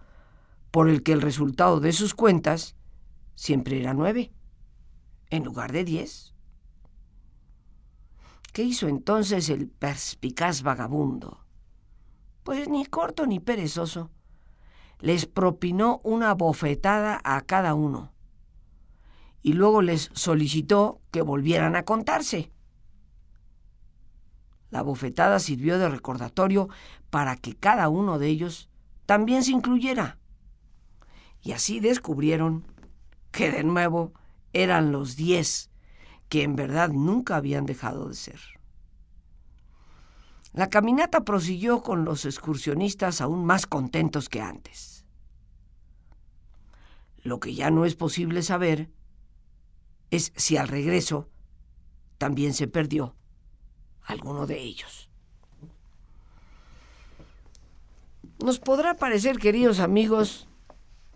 por 0.70 0.88
el 0.88 1.02
que 1.02 1.12
el 1.12 1.20
resultado 1.20 1.80
de 1.80 1.92
sus 1.92 2.14
cuentas 2.14 2.76
siempre 3.34 3.80
era 3.80 3.92
nueve, 3.92 4.32
en 5.28 5.44
lugar 5.44 5.72
de 5.72 5.84
diez. 5.84 6.34
¿Qué 8.52 8.62
hizo 8.62 8.88
entonces 8.88 9.48
el 9.48 9.68
perspicaz 9.68 10.62
vagabundo? 10.62 11.44
Pues 12.50 12.68
ni 12.68 12.84
corto 12.84 13.26
ni 13.26 13.38
perezoso. 13.38 14.10
Les 14.98 15.26
propinó 15.26 16.00
una 16.02 16.34
bofetada 16.34 17.20
a 17.22 17.42
cada 17.42 17.74
uno 17.74 18.12
y 19.40 19.52
luego 19.52 19.82
les 19.82 20.10
solicitó 20.14 21.00
que 21.12 21.22
volvieran 21.22 21.76
a 21.76 21.84
contarse. 21.84 22.50
La 24.68 24.82
bofetada 24.82 25.38
sirvió 25.38 25.78
de 25.78 25.88
recordatorio 25.88 26.68
para 27.08 27.36
que 27.36 27.54
cada 27.54 27.88
uno 27.88 28.18
de 28.18 28.26
ellos 28.26 28.68
también 29.06 29.44
se 29.44 29.52
incluyera. 29.52 30.18
Y 31.42 31.52
así 31.52 31.78
descubrieron 31.78 32.66
que 33.30 33.52
de 33.52 33.62
nuevo 33.62 34.12
eran 34.52 34.90
los 34.90 35.14
diez 35.14 35.70
que 36.28 36.42
en 36.42 36.56
verdad 36.56 36.88
nunca 36.88 37.36
habían 37.36 37.64
dejado 37.64 38.08
de 38.08 38.16
ser. 38.16 38.59
La 40.52 40.68
caminata 40.68 41.20
prosiguió 41.24 41.82
con 41.82 42.04
los 42.04 42.24
excursionistas 42.24 43.20
aún 43.20 43.44
más 43.44 43.66
contentos 43.66 44.28
que 44.28 44.40
antes. 44.40 45.04
Lo 47.22 47.38
que 47.38 47.54
ya 47.54 47.70
no 47.70 47.84
es 47.84 47.94
posible 47.94 48.42
saber 48.42 48.90
es 50.10 50.32
si 50.36 50.56
al 50.56 50.68
regreso 50.68 51.28
también 52.18 52.52
se 52.52 52.66
perdió 52.66 53.14
alguno 54.02 54.46
de 54.46 54.60
ellos. 54.60 55.10
Nos 58.42 58.58
podrá 58.58 58.96
parecer, 58.96 59.38
queridos 59.38 59.80
amigos, 59.80 60.48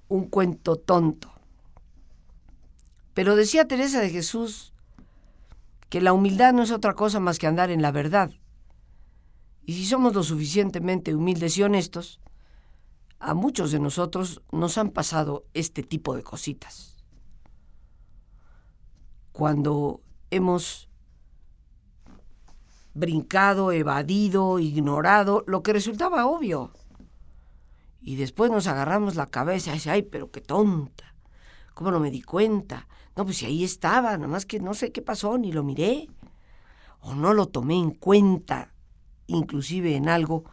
un 0.09 0.29
cuento 0.29 0.77
tonto. 0.77 1.33
Pero 3.15 3.35
decía 3.35 3.67
Teresa 3.67 4.01
de 4.01 4.11
Jesús 4.11 4.73
que 5.89 6.01
la 6.01 6.13
humildad 6.13 6.53
no 6.53 6.63
es 6.63 6.71
otra 6.71 6.95
cosa 6.95 7.21
más 7.21 7.39
que 7.39 7.47
andar 7.47 7.71
en 7.71 7.81
la 7.81 7.93
verdad. 7.93 8.31
Y 9.65 9.75
si 9.75 9.87
somos 9.87 10.15
lo 10.15 10.23
suficientemente 10.23 11.15
humildes 11.15 11.57
y 11.57 11.63
honestos, 11.63 12.21
a 13.19 13.35
muchos 13.35 13.73
de 13.73 13.81
nosotros 13.81 14.43
nos 14.53 14.77
han 14.77 14.91
pasado 14.91 15.45
este 15.55 15.83
tipo 15.83 16.15
de 16.15 16.23
cositas. 16.23 17.03
Cuando 19.33 20.03
hemos 20.31 20.89
brincado, 22.93 23.73
evadido, 23.73 24.59
ignorado 24.59 25.43
lo 25.47 25.63
que 25.63 25.73
resultaba 25.73 26.27
obvio 26.27 26.73
y 28.05 28.17
después 28.17 28.51
nos 28.51 28.67
agarramos 28.67 29.17
la 29.17 29.27
cabeza 29.27 29.71
y 29.71 29.75
dice, 29.75 29.91
ay, 29.91 30.03
pero 30.03 30.31
qué 30.31 30.43
tonta. 30.43 31.15
¿Cómo 31.73 31.91
no 31.91 31.99
me 31.99 32.11
di 32.11 32.21
cuenta? 32.21 32.87
No, 33.17 33.25
pues 33.25 33.39
si 33.39 33.47
ahí 33.47 33.65
estaba, 33.65 34.13
nada 34.19 34.29
más 34.29 34.45
que 34.45 34.61
no 34.61 34.75
sé 34.75 34.93
qué 34.93 35.01
pasó, 35.01 35.39
ni 35.39 35.53
lo 35.53 35.65
miré. 35.65 36.09
O 37.01 37.15
no 37.15 37.33
lo 37.33 37.47
tomé 37.47 37.77
en 37.79 37.93
cuenta, 37.93 38.74
inclusive 39.27 39.97
en 39.97 40.09
algo 40.09 40.45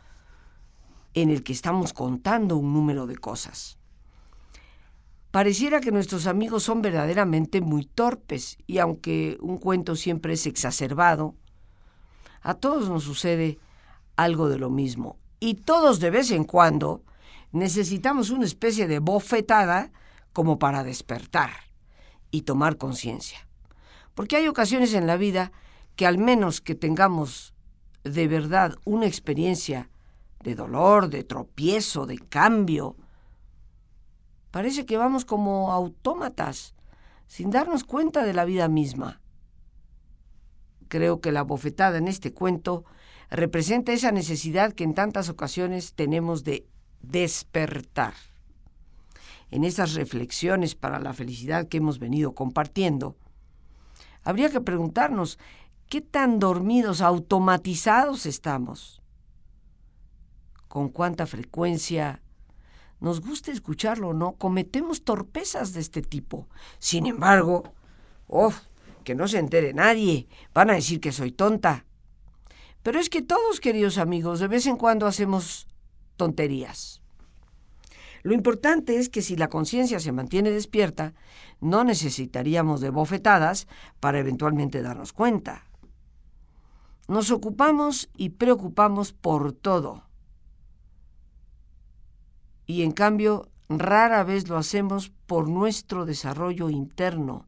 en 1.13 1.29
el 1.29 1.43
que 1.43 1.53
estamos 1.53 1.93
contando 1.93 2.57
un 2.57 2.73
número 2.73 3.07
de 3.07 3.17
cosas. 3.17 3.77
Pareciera 5.31 5.79
que 5.79 5.91
nuestros 5.91 6.27
amigos 6.27 6.63
son 6.63 6.81
verdaderamente 6.81 7.61
muy 7.61 7.85
torpes 7.85 8.57
y 8.67 8.79
aunque 8.79 9.37
un 9.41 9.57
cuento 9.57 9.95
siempre 9.95 10.33
es 10.33 10.45
exacerbado, 10.45 11.35
a 12.41 12.53
todos 12.55 12.89
nos 12.89 13.03
sucede 13.03 13.57
algo 14.17 14.49
de 14.49 14.59
lo 14.59 14.69
mismo. 14.69 15.17
Y 15.39 15.55
todos 15.55 15.99
de 15.99 16.09
vez 16.09 16.31
en 16.31 16.43
cuando 16.43 17.03
necesitamos 17.51 18.29
una 18.29 18.45
especie 18.45 18.87
de 18.87 18.99
bofetada 18.99 19.91
como 20.33 20.59
para 20.59 20.83
despertar 20.83 21.51
y 22.29 22.41
tomar 22.41 22.77
conciencia. 22.77 23.47
Porque 24.15 24.35
hay 24.35 24.47
ocasiones 24.47 24.93
en 24.93 25.07
la 25.07 25.17
vida 25.17 25.51
que 25.95 26.05
al 26.05 26.17
menos 26.17 26.61
que 26.61 26.75
tengamos 26.75 27.53
de 28.03 28.27
verdad 28.27 28.75
una 28.85 29.05
experiencia 29.05 29.89
de 30.43 30.55
dolor, 30.55 31.09
de 31.09 31.23
tropiezo, 31.23 32.05
de 32.05 32.17
cambio, 32.17 32.95
parece 34.49 34.85
que 34.85 34.97
vamos 34.97 35.25
como 35.25 35.71
autómatas, 35.71 36.73
sin 37.27 37.51
darnos 37.51 37.83
cuenta 37.83 38.23
de 38.25 38.33
la 38.33 38.45
vida 38.45 38.67
misma. 38.67 39.21
Creo 40.87 41.21
que 41.21 41.31
la 41.31 41.43
bofetada 41.43 41.97
en 41.97 42.07
este 42.07 42.33
cuento 42.33 42.83
representa 43.29 43.93
esa 43.93 44.11
necesidad 44.11 44.73
que 44.73 44.83
en 44.83 44.93
tantas 44.93 45.29
ocasiones 45.29 45.93
tenemos 45.93 46.43
de 46.43 46.67
despertar. 47.01 48.13
En 49.51 49.63
esas 49.63 49.93
reflexiones 49.93 50.75
para 50.75 50.99
la 50.99 51.13
felicidad 51.13 51.67
que 51.67 51.77
hemos 51.77 51.99
venido 51.99 52.33
compartiendo, 52.33 53.15
habría 54.23 54.49
que 54.49 54.61
preguntarnos 54.61 55.39
qué 55.91 55.99
tan 55.99 56.39
dormidos, 56.39 57.01
automatizados 57.01 58.25
estamos. 58.25 59.01
Con 60.69 60.87
cuánta 60.87 61.27
frecuencia, 61.27 62.21
nos 63.01 63.19
gusta 63.19 63.51
escucharlo 63.51 64.07
o 64.07 64.13
no, 64.13 64.31
cometemos 64.37 65.03
torpezas 65.03 65.73
de 65.73 65.81
este 65.81 66.01
tipo. 66.01 66.47
Sin 66.79 67.07
embargo, 67.07 67.73
oh, 68.27 68.53
que 69.03 69.15
no 69.15 69.27
se 69.27 69.39
entere 69.39 69.73
nadie, 69.73 70.29
van 70.53 70.69
a 70.69 70.75
decir 70.75 71.01
que 71.01 71.11
soy 71.11 71.33
tonta. 71.33 71.83
Pero 72.83 72.97
es 72.97 73.09
que 73.09 73.21
todos, 73.21 73.59
queridos 73.59 73.97
amigos, 73.97 74.39
de 74.39 74.47
vez 74.47 74.67
en 74.67 74.77
cuando 74.77 75.07
hacemos 75.07 75.67
tonterías. 76.15 77.01
Lo 78.23 78.33
importante 78.33 78.95
es 78.95 79.09
que 79.09 79.21
si 79.21 79.35
la 79.35 79.49
conciencia 79.49 79.99
se 79.99 80.13
mantiene 80.13 80.51
despierta, 80.51 81.15
no 81.59 81.83
necesitaríamos 81.83 82.79
de 82.79 82.91
bofetadas 82.91 83.67
para 83.99 84.19
eventualmente 84.19 84.81
darnos 84.81 85.11
cuenta. 85.11 85.65
Nos 87.07 87.31
ocupamos 87.31 88.09
y 88.15 88.29
preocupamos 88.29 89.11
por 89.11 89.53
todo. 89.53 90.03
Y 92.65 92.83
en 92.83 92.91
cambio, 92.91 93.49
rara 93.69 94.23
vez 94.23 94.47
lo 94.47 94.57
hacemos 94.57 95.11
por 95.27 95.47
nuestro 95.49 96.05
desarrollo 96.05 96.69
interno, 96.69 97.45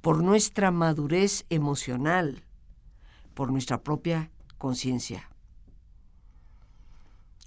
por 0.00 0.22
nuestra 0.22 0.70
madurez 0.70 1.46
emocional, 1.50 2.44
por 3.34 3.50
nuestra 3.50 3.82
propia 3.82 4.30
conciencia. 4.58 5.30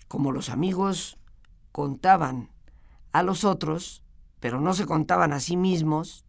Como 0.08 0.32
los 0.32 0.50
amigos 0.50 1.18
contaban 1.72 2.50
a 3.12 3.24
los 3.24 3.44
otros, 3.44 4.04
pero 4.40 4.60
no 4.60 4.74
se 4.74 4.86
contaban 4.86 5.34
a 5.34 5.40
sí 5.40 5.58
mismos, 5.58 6.26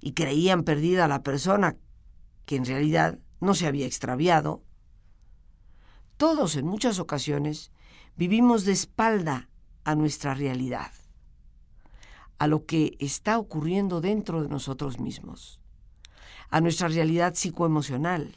y 0.00 0.12
creían 0.12 0.62
perdida 0.62 1.06
a 1.06 1.08
la 1.08 1.22
persona 1.22 1.76
que 2.44 2.56
en 2.56 2.64
realidad 2.64 3.18
no 3.40 3.54
se 3.54 3.66
había 3.66 3.86
extraviado, 3.86 4.62
todos 6.16 6.56
en 6.56 6.66
muchas 6.66 6.98
ocasiones 6.98 7.70
vivimos 8.16 8.64
de 8.64 8.72
espalda 8.72 9.48
a 9.84 9.94
nuestra 9.94 10.34
realidad, 10.34 10.92
a 12.38 12.46
lo 12.46 12.64
que 12.64 12.96
está 12.98 13.38
ocurriendo 13.38 14.00
dentro 14.00 14.42
de 14.42 14.48
nosotros 14.48 14.98
mismos, 14.98 15.60
a 16.48 16.60
nuestra 16.60 16.88
realidad 16.88 17.34
psicoemocional. 17.34 18.36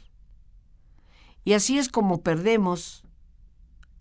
Y 1.44 1.54
así 1.54 1.78
es 1.78 1.88
como 1.88 2.22
perdemos, 2.22 3.04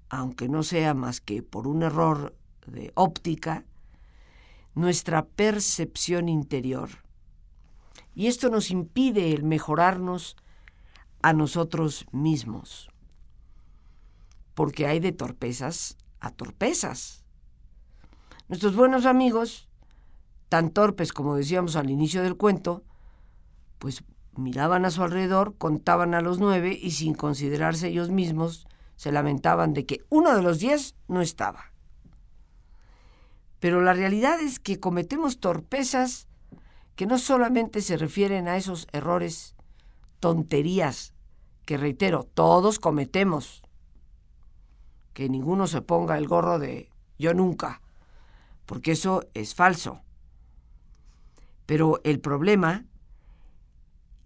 aunque 0.09 0.49
no 0.49 0.63
sea 0.63 0.93
más 0.93 1.21
que 1.21 1.41
por 1.41 1.67
un 1.67 1.83
error 1.83 2.35
de 2.67 2.91
óptica, 2.95 3.65
nuestra 4.75 5.25
percepción 5.25 6.27
interior. 6.27 6.89
Y 8.13 8.27
esto 8.27 8.49
nos 8.49 8.71
impide 8.71 9.31
el 9.31 9.43
mejorarnos 9.43 10.35
a 11.21 11.33
nosotros 11.33 12.05
mismos. 12.11 12.89
Porque 14.53 14.87
hay 14.87 14.99
de 14.99 15.11
torpezas 15.11 15.97
a 16.19 16.31
torpezas. 16.31 17.23
Nuestros 18.47 18.75
buenos 18.75 19.05
amigos, 19.05 19.69
tan 20.49 20.71
torpes 20.71 21.13
como 21.13 21.35
decíamos 21.35 21.75
al 21.75 21.89
inicio 21.89 22.23
del 22.23 22.35
cuento, 22.35 22.83
pues 23.77 24.03
miraban 24.35 24.85
a 24.85 24.91
su 24.91 25.03
alrededor, 25.03 25.55
contaban 25.57 26.13
a 26.13 26.21
los 26.21 26.39
nueve 26.39 26.77
y 26.79 26.91
sin 26.91 27.13
considerarse 27.13 27.89
ellos 27.89 28.09
mismos, 28.09 28.67
se 28.95 29.11
lamentaban 29.11 29.73
de 29.73 29.85
que 29.85 30.03
uno 30.09 30.35
de 30.35 30.41
los 30.41 30.59
diez 30.59 30.95
no 31.07 31.21
estaba. 31.21 31.71
Pero 33.59 33.81
la 33.81 33.93
realidad 33.93 34.39
es 34.39 34.59
que 34.59 34.79
cometemos 34.79 35.39
torpezas 35.39 36.27
que 36.95 37.05
no 37.05 37.17
solamente 37.17 37.81
se 37.81 37.97
refieren 37.97 38.47
a 38.47 38.57
esos 38.57 38.87
errores 38.91 39.55
tonterías 40.19 41.13
que, 41.65 41.77
reitero, 41.77 42.23
todos 42.23 42.79
cometemos. 42.79 43.61
Que 45.13 45.29
ninguno 45.29 45.67
se 45.67 45.81
ponga 45.81 46.17
el 46.17 46.27
gorro 46.27 46.59
de 46.59 46.89
yo 47.17 47.33
nunca, 47.33 47.81
porque 48.65 48.91
eso 48.91 49.23
es 49.33 49.53
falso. 49.53 50.01
Pero 51.65 51.99
el 52.03 52.19
problema 52.19 52.85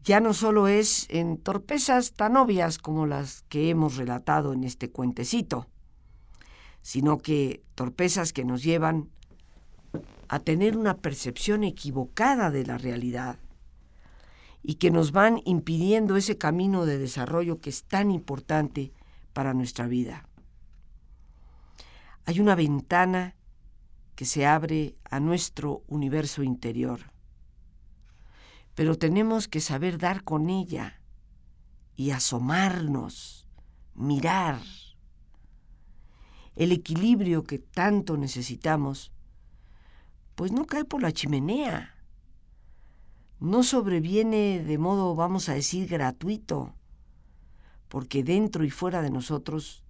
ya 0.03 0.19
no 0.19 0.33
solo 0.33 0.67
es 0.67 1.07
en 1.09 1.37
torpezas 1.37 2.13
tan 2.13 2.37
obvias 2.37 2.77
como 2.77 3.07
las 3.07 3.43
que 3.49 3.69
hemos 3.69 3.97
relatado 3.97 4.53
en 4.53 4.63
este 4.63 4.89
cuentecito, 4.89 5.67
sino 6.81 7.17
que 7.17 7.63
torpezas 7.75 8.33
que 8.33 8.43
nos 8.43 8.63
llevan 8.63 9.09
a 10.27 10.39
tener 10.39 10.77
una 10.77 10.97
percepción 10.97 11.63
equivocada 11.63 12.51
de 12.51 12.65
la 12.65 12.77
realidad 12.77 13.39
y 14.63 14.75
que 14.75 14.91
nos 14.91 15.11
van 15.11 15.41
impidiendo 15.43 16.15
ese 16.15 16.37
camino 16.37 16.85
de 16.85 16.97
desarrollo 16.97 17.59
que 17.59 17.69
es 17.69 17.83
tan 17.83 18.11
importante 18.11 18.93
para 19.33 19.53
nuestra 19.53 19.87
vida. 19.87 20.27
Hay 22.25 22.39
una 22.39 22.55
ventana 22.55 23.35
que 24.15 24.23
se 24.23 24.45
abre 24.45 24.95
a 25.03 25.19
nuestro 25.19 25.83
universo 25.87 26.43
interior, 26.43 27.11
pero 28.73 28.97
tenemos 28.97 29.49
que 29.49 29.59
saber 29.59 29.97
dar 29.97 30.23
con 30.23 30.49
ella 30.49 31.01
y 31.95 32.11
asomarnos, 32.11 33.45
mirar. 33.93 34.61
El 36.55 36.71
equilibrio 36.71 37.43
que 37.43 37.59
tanto 37.59 38.15
necesitamos, 38.15 39.11
pues 40.35 40.51
no 40.51 40.65
cae 40.65 40.85
por 40.85 41.01
la 41.01 41.11
chimenea 41.11 41.92
no 43.43 43.61
sobreviene 43.61 44.63
de 44.63 44.77
modo, 44.77 45.15
vamos 45.15 45.49
a 45.49 45.53
decir, 45.53 45.89
gratuito, 45.89 46.73
porque 47.89 48.23
dentro 48.23 48.63
y 48.63 48.69
fuera 48.69 49.01
de 49.01 49.09
nosotros 49.09 49.83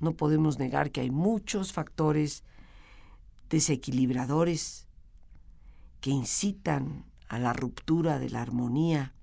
no 0.00 0.14
podemos 0.14 0.58
negar 0.58 0.90
que 0.90 1.00
hay 1.00 1.12
muchos 1.12 1.72
factores 1.72 2.42
desequilibradores 3.48 4.88
que 6.00 6.10
incitan 6.10 7.04
a 7.28 7.38
la 7.38 7.52
ruptura 7.52 8.18
de 8.18 8.30
la 8.30 8.42
armonía. 8.42 9.14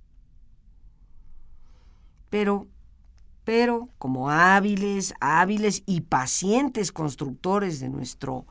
Pero, 2.30 2.70
pero, 3.44 3.90
como 3.98 4.30
hábiles, 4.30 5.14
hábiles 5.20 5.84
y 5.86 6.00
pacientes 6.00 6.94
constructores 6.94 7.82
de 7.82 7.90
nuestro 7.90 8.46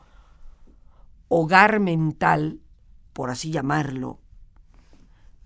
hogar 1.29 1.79
mental, 1.79 2.61
por 3.13 3.31
así 3.31 3.49
llamarlo, 3.49 4.20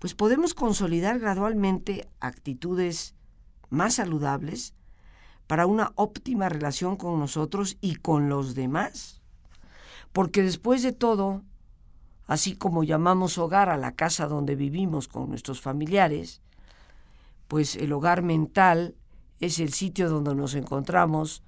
pues 0.06 0.14
podemos 0.14 0.54
consolidar 0.54 1.18
gradualmente 1.18 2.08
actitudes 2.20 3.16
más 3.70 3.94
saludables 3.94 4.72
para 5.48 5.66
una 5.66 5.90
óptima 5.96 6.48
relación 6.48 6.94
con 6.94 7.18
nosotros 7.18 7.76
y 7.80 7.96
con 7.96 8.28
los 8.28 8.54
demás. 8.54 9.20
Porque 10.12 10.44
después 10.44 10.84
de 10.84 10.92
todo, 10.92 11.42
así 12.28 12.54
como 12.54 12.84
llamamos 12.84 13.36
hogar 13.36 13.68
a 13.68 13.76
la 13.76 13.96
casa 13.96 14.28
donde 14.28 14.54
vivimos 14.54 15.08
con 15.08 15.28
nuestros 15.28 15.60
familiares, 15.60 16.40
pues 17.48 17.74
el 17.74 17.92
hogar 17.92 18.22
mental 18.22 18.94
es 19.40 19.58
el 19.58 19.72
sitio 19.72 20.08
donde 20.08 20.36
nos 20.36 20.54
encontramos 20.54 21.42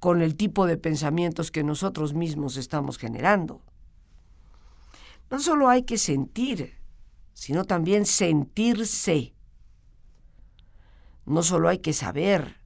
con 0.00 0.22
el 0.22 0.34
tipo 0.34 0.64
de 0.64 0.78
pensamientos 0.78 1.50
que 1.50 1.62
nosotros 1.62 2.14
mismos 2.14 2.56
estamos 2.56 2.96
generando. 2.96 3.60
No 5.30 5.40
solo 5.40 5.68
hay 5.68 5.82
que 5.82 5.98
sentir 5.98 6.77
sino 7.38 7.64
también 7.64 8.04
sentirse. 8.04 9.32
No 11.24 11.44
solo 11.44 11.68
hay 11.68 11.78
que 11.78 11.92
saber, 11.92 12.56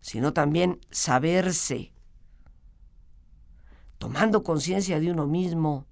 sino 0.00 0.32
también 0.32 0.80
saberse. 0.90 1.92
Tomando 3.98 4.42
conciencia 4.42 5.00
de 5.00 5.10
uno 5.10 5.26
mismo, 5.26 5.86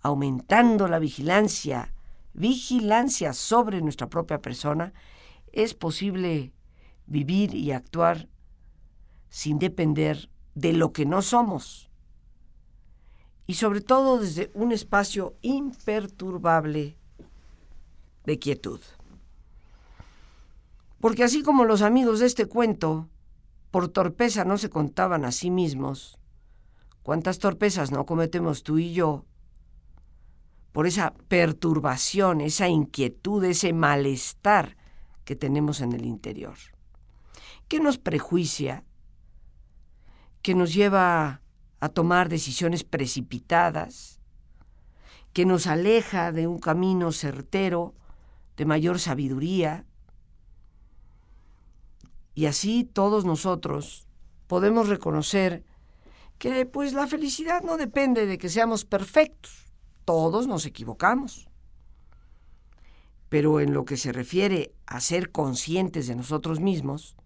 aumentando 0.00 0.88
la 0.88 0.98
vigilancia, 0.98 1.94
vigilancia 2.34 3.32
sobre 3.32 3.80
nuestra 3.80 4.08
propia 4.08 4.42
persona, 4.42 4.92
es 5.52 5.72
posible 5.74 6.52
vivir 7.06 7.54
y 7.54 7.70
actuar 7.70 8.28
sin 9.28 9.60
depender 9.60 10.28
de 10.56 10.72
lo 10.72 10.92
que 10.92 11.06
no 11.06 11.22
somos. 11.22 11.88
Y 13.46 13.54
sobre 13.54 13.82
todo 13.82 14.18
desde 14.18 14.50
un 14.52 14.72
espacio 14.72 15.36
imperturbable 15.42 16.98
de 18.24 18.38
quietud. 18.38 18.80
Porque 21.00 21.24
así 21.24 21.42
como 21.42 21.64
los 21.64 21.82
amigos 21.82 22.20
de 22.20 22.26
este 22.26 22.46
cuento, 22.46 23.08
por 23.70 23.88
torpeza 23.88 24.44
no 24.44 24.58
se 24.58 24.70
contaban 24.70 25.24
a 25.24 25.32
sí 25.32 25.50
mismos, 25.50 26.18
¿cuántas 27.02 27.38
torpezas 27.38 27.90
no 27.90 28.06
cometemos 28.06 28.62
tú 28.62 28.78
y 28.78 28.92
yo? 28.92 29.24
Por 30.72 30.86
esa 30.86 31.14
perturbación, 31.28 32.40
esa 32.40 32.68
inquietud, 32.68 33.44
ese 33.44 33.72
malestar 33.72 34.76
que 35.24 35.36
tenemos 35.36 35.80
en 35.80 35.92
el 35.92 36.04
interior. 36.04 36.56
¿Qué 37.68 37.80
nos 37.80 37.98
prejuicia? 37.98 38.84
que 40.42 40.56
nos 40.56 40.74
lleva 40.74 41.40
a 41.78 41.88
tomar 41.88 42.28
decisiones 42.28 42.82
precipitadas? 42.82 44.18
que 45.32 45.46
nos 45.46 45.66
aleja 45.66 46.32
de 46.32 46.46
un 46.46 46.58
camino 46.58 47.10
certero 47.12 47.94
de 48.62 48.66
mayor 48.66 49.00
sabiduría. 49.00 49.84
Y 52.32 52.46
así 52.46 52.84
todos 52.84 53.24
nosotros 53.24 54.06
podemos 54.46 54.88
reconocer 54.88 55.64
que 56.38 56.64
pues 56.64 56.92
la 56.92 57.08
felicidad 57.08 57.62
no 57.64 57.76
depende 57.76 58.24
de 58.24 58.38
que 58.38 58.48
seamos 58.48 58.84
perfectos. 58.84 59.74
Todos 60.04 60.46
nos 60.46 60.64
equivocamos. 60.64 61.48
Pero 63.28 63.58
en 63.58 63.74
lo 63.74 63.84
que 63.84 63.96
se 63.96 64.12
refiere 64.12 64.72
a 64.86 65.00
ser 65.00 65.32
conscientes 65.32 66.06
de 66.06 66.14
nosotros 66.14 66.60
mismos, 66.60 67.16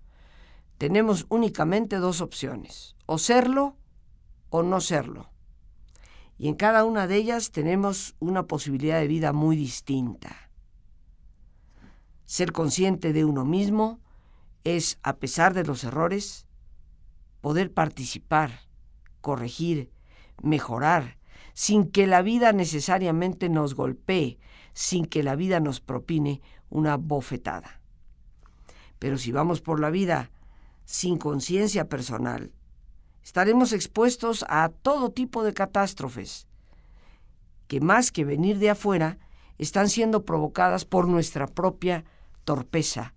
tenemos 0.79 1.27
únicamente 1.29 1.97
dos 1.97 2.23
opciones, 2.23 2.97
o 3.05 3.19
serlo 3.19 3.77
o 4.49 4.63
no 4.63 4.81
serlo. 4.81 5.29
Y 6.39 6.49
en 6.49 6.55
cada 6.55 6.87
una 6.87 7.07
de 7.07 7.17
ellas 7.17 7.51
tenemos 7.51 8.15
una 8.21 8.47
posibilidad 8.47 9.01
de 9.01 9.07
vida 9.07 9.35
muy 9.35 9.55
distinta. 9.55 10.46
Ser 12.27 12.53
consciente 12.53 13.13
de 13.13 13.25
uno 13.25 13.45
mismo 13.45 14.01
es, 14.65 14.99
a 15.03 15.17
pesar 15.17 15.55
de 15.55 15.65
los 15.65 15.85
errores, 15.85 16.47
poder 17.41 17.73
participar, 17.73 18.51
corregir, 19.21 19.91
mejorar, 20.43 21.19
sin 21.55 21.89
que 21.89 22.07
la 22.07 22.23
vida 22.23 22.53
necesariamente 22.53 23.49
nos 23.49 23.75
golpee, 23.75 24.39
sin 24.75 25.07
que 25.07 25.23
la 25.23 25.37
vida 25.37 25.61
nos 25.61 25.81
propine 25.81 26.43
una 26.69 26.97
bofetada. 26.97 27.81
Pero 28.99 29.19
si 29.19 29.31
vamos 29.31 29.61
por 29.61 29.79
la 29.79 29.91
vida 29.91 30.31
sin 30.85 31.19
conciencia 31.19 31.89
personal, 31.89 32.53
estaremos 33.23 33.73
expuestos 33.73 34.45
a 34.49 34.69
todo 34.69 35.13
tipo 35.13 35.45
de 35.45 35.55
catástrofes, 35.55 36.49
que 37.69 37.81
más 37.81 38.11
que 38.11 38.25
venir 38.25 38.59
de 38.59 38.71
afuera, 38.71 39.19
están 39.59 39.89
siendo 39.89 40.25
provocadas 40.25 40.85
por 40.85 41.09
nuestra 41.09 41.47
propia 41.47 42.05
torpeza, 42.47 43.13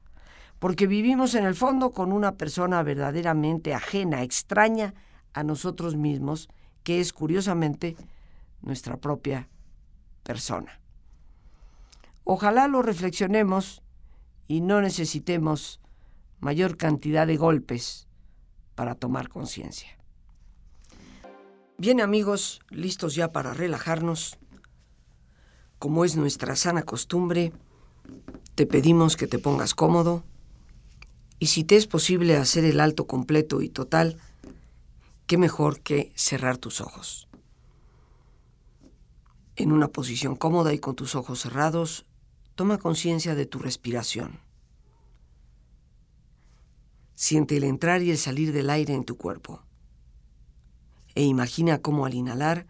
porque 0.60 0.88
vivimos 0.88 1.36
en 1.36 1.46
el 1.46 1.56
fondo 1.56 1.92
con 1.92 2.12
una 2.12 2.36
persona 2.36 2.84
verdaderamente 2.84 3.74
ajena, 3.74 4.24
extraña 4.24 4.94
a 5.32 5.44
nosotros 5.44 5.96
mismos, 5.96 6.50
que 6.84 7.00
es 7.00 7.14
curiosamente 7.14 7.96
nuestra 8.62 8.98
propia 8.98 9.48
persona. 10.24 10.82
Ojalá 12.26 12.68
lo 12.68 12.82
reflexionemos 12.82 13.82
y 14.48 14.62
no 14.62 14.82
necesitemos 14.82 15.80
mayor 16.40 16.76
cantidad 16.76 17.28
de 17.28 17.38
golpes 17.38 18.08
para 18.76 18.96
tomar 18.96 19.30
conciencia. 19.30 19.98
Bien 21.78 22.02
amigos, 22.02 22.60
listos 22.70 23.16
ya 23.16 23.32
para 23.32 23.54
relajarnos. 23.54 24.38
Como 25.78 26.04
es 26.04 26.18
nuestra 26.18 26.56
sana 26.56 26.84
costumbre, 26.84 27.54
te 28.60 28.66
pedimos 28.66 29.16
que 29.16 29.26
te 29.26 29.40
pongas 29.40 29.74
cómodo 29.74 30.26
y 31.40 31.46
si 31.46 31.64
te 31.64 31.78
es 31.78 31.88
posible 31.88 32.36
hacer 32.36 32.66
el 32.66 32.82
alto 32.82 33.08
completo 33.08 33.62
y 33.62 33.70
total, 33.70 34.18
qué 35.28 35.38
mejor 35.38 35.80
que 35.80 36.12
cerrar 36.16 36.58
tus 36.58 36.82
ojos. 36.82 37.30
En 39.56 39.72
una 39.72 39.88
posición 39.88 40.36
cómoda 40.36 40.74
y 40.74 40.80
con 40.80 40.98
tus 40.98 41.16
ojos 41.16 41.40
cerrados, 41.40 42.06
toma 42.56 42.80
conciencia 42.80 43.34
de 43.34 43.46
tu 43.46 43.60
respiración. 43.60 44.42
Siente 47.16 47.56
el 47.56 47.64
entrar 47.64 48.02
y 48.02 48.12
el 48.12 48.18
salir 48.18 48.52
del 48.52 48.72
aire 48.72 48.94
en 48.94 49.06
tu 49.06 49.16
cuerpo. 49.16 49.64
E 51.16 51.24
imagina 51.24 51.78
cómo 51.78 52.06
al 52.06 52.14
inhalar, 52.14 52.68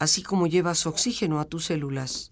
así 0.00 0.24
como 0.24 0.48
llevas 0.48 0.86
oxígeno 0.86 1.38
a 1.38 1.44
tus 1.44 1.66
células, 1.66 2.31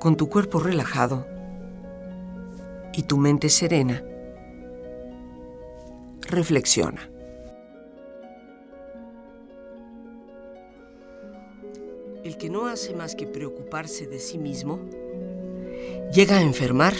Con 0.00 0.16
tu 0.16 0.30
cuerpo 0.30 0.58
relajado 0.58 1.26
y 2.94 3.02
tu 3.02 3.18
mente 3.18 3.50
serena, 3.50 4.02
reflexiona. 6.22 7.10
El 12.24 12.38
que 12.38 12.48
no 12.48 12.66
hace 12.66 12.94
más 12.94 13.14
que 13.14 13.26
preocuparse 13.26 14.06
de 14.06 14.18
sí 14.20 14.38
mismo, 14.38 14.80
llega 16.14 16.38
a 16.38 16.42
enfermar 16.42 16.94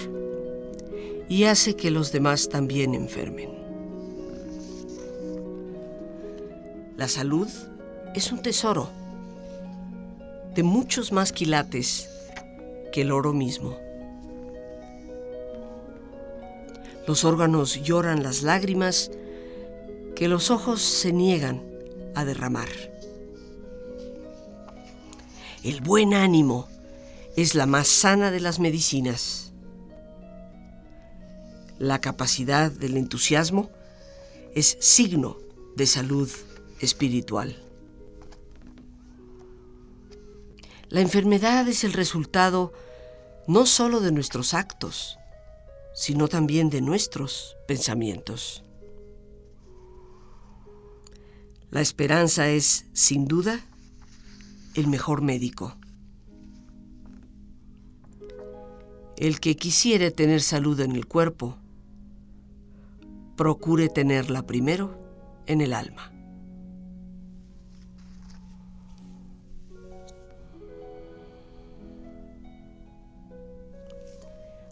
y 1.27 1.45
hace 1.45 1.77
que 1.77 1.91
los 1.91 2.13
demás 2.13 2.51
también 2.51 2.95
enfermen. 2.95 3.51
La 6.99 7.09
salud 7.09 7.49
es 8.15 8.31
un 8.31 8.43
tesoro 8.43 8.91
de 10.55 10.63
muchos 10.63 11.13
más 11.13 11.33
quilates 11.33 12.10
que 12.93 13.03
el 13.03 13.13
oro 13.13 13.33
mismo. 13.33 13.77
Los 17.07 17.25
órganos 17.25 17.83
lloran 17.83 18.23
las 18.23 18.43
lágrimas 18.43 19.11
que 20.15 20.29
los 20.29 20.51
ojos 20.51 20.81
se 20.81 21.13
niegan 21.13 21.63
a 22.15 22.25
derramar. 22.25 22.69
El 25.63 25.81
buen 25.81 26.15
ánimo 26.15 26.69
es 27.37 27.55
la 27.55 27.67
más 27.67 27.89
sana 27.89 28.31
de 28.31 28.41
las 28.41 28.61
medicinas. 28.61 29.53
La 31.79 32.01
capacidad 32.01 32.71
del 32.71 32.97
entusiasmo 32.97 33.71
es 34.55 34.77
signo 34.81 35.39
de 35.77 35.87
salud 35.87 36.31
espiritual. 36.81 37.57
La 40.91 41.01
enfermedad 41.01 41.69
es 41.69 41.85
el 41.85 41.93
resultado 41.93 42.73
no 43.47 43.65
solo 43.65 44.01
de 44.01 44.11
nuestros 44.11 44.55
actos, 44.55 45.19
sino 45.95 46.27
también 46.27 46.69
de 46.69 46.81
nuestros 46.81 47.57
pensamientos. 47.69 48.65
La 51.71 51.81
esperanza 51.81 52.49
es, 52.49 52.87
sin 52.93 53.27
duda, 53.27 53.61
el 54.75 54.89
mejor 54.89 55.23
médico. 55.23 55.77
El 59.17 59.39
que 59.39 59.55
quisiere 59.55 60.11
tener 60.11 60.43
salud 60.43 60.81
en 60.81 60.97
el 60.97 61.07
cuerpo, 61.07 61.57
procure 63.37 63.89
tenerla 63.89 64.45
primero 64.45 64.99
en 65.47 65.61
el 65.61 65.73
alma. 65.73 66.11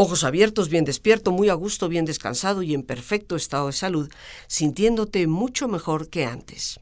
Ojos 0.00 0.22
abiertos, 0.22 0.68
bien 0.68 0.84
despierto, 0.84 1.32
muy 1.32 1.48
a 1.48 1.54
gusto, 1.54 1.88
bien 1.88 2.04
descansado 2.04 2.62
y 2.62 2.72
en 2.72 2.84
perfecto 2.84 3.34
estado 3.34 3.66
de 3.66 3.72
salud, 3.72 4.08
sintiéndote 4.46 5.26
mucho 5.26 5.66
mejor 5.66 6.08
que 6.08 6.24
antes. 6.24 6.78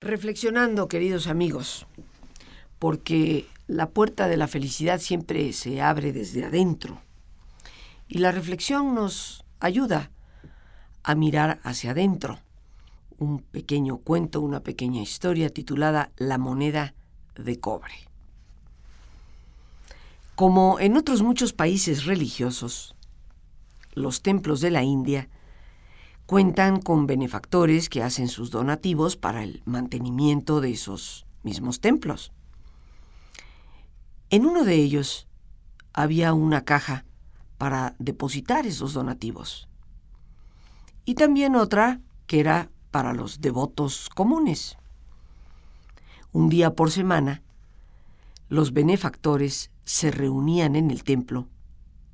Reflexionando, 0.00 0.88
queridos 0.88 1.28
amigos, 1.28 1.86
porque 2.80 3.46
la 3.68 3.90
puerta 3.90 4.26
de 4.26 4.36
la 4.36 4.48
felicidad 4.48 4.98
siempre 4.98 5.52
se 5.52 5.80
abre 5.80 6.12
desde 6.12 6.44
adentro. 6.44 7.00
Y 8.08 8.18
la 8.18 8.32
reflexión 8.32 8.96
nos 8.96 9.44
ayuda 9.60 10.10
a 11.04 11.14
mirar 11.14 11.60
hacia 11.62 11.92
adentro. 11.92 12.40
Un 13.16 13.42
pequeño 13.42 13.98
cuento, 13.98 14.40
una 14.40 14.58
pequeña 14.64 15.02
historia 15.02 15.50
titulada 15.50 16.10
La 16.16 16.36
moneda 16.36 16.94
de 17.36 17.60
cobre. 17.60 18.09
Como 20.40 20.80
en 20.80 20.96
otros 20.96 21.20
muchos 21.20 21.52
países 21.52 22.06
religiosos, 22.06 22.96
los 23.92 24.22
templos 24.22 24.62
de 24.62 24.70
la 24.70 24.82
India 24.82 25.28
cuentan 26.24 26.80
con 26.80 27.06
benefactores 27.06 27.90
que 27.90 28.02
hacen 28.02 28.26
sus 28.26 28.50
donativos 28.50 29.18
para 29.18 29.44
el 29.44 29.60
mantenimiento 29.66 30.62
de 30.62 30.70
esos 30.70 31.26
mismos 31.42 31.82
templos. 31.82 32.32
En 34.30 34.46
uno 34.46 34.64
de 34.64 34.76
ellos 34.76 35.26
había 35.92 36.32
una 36.32 36.64
caja 36.64 37.04
para 37.58 37.94
depositar 37.98 38.66
esos 38.66 38.94
donativos 38.94 39.68
y 41.04 41.16
también 41.16 41.54
otra 41.54 42.00
que 42.26 42.40
era 42.40 42.70
para 42.90 43.12
los 43.12 43.42
devotos 43.42 44.08
comunes. 44.08 44.78
Un 46.32 46.48
día 46.48 46.74
por 46.74 46.90
semana, 46.90 47.42
los 48.48 48.72
benefactores 48.72 49.70
se 49.90 50.12
reunían 50.12 50.76
en 50.76 50.92
el 50.92 51.02
templo 51.02 51.48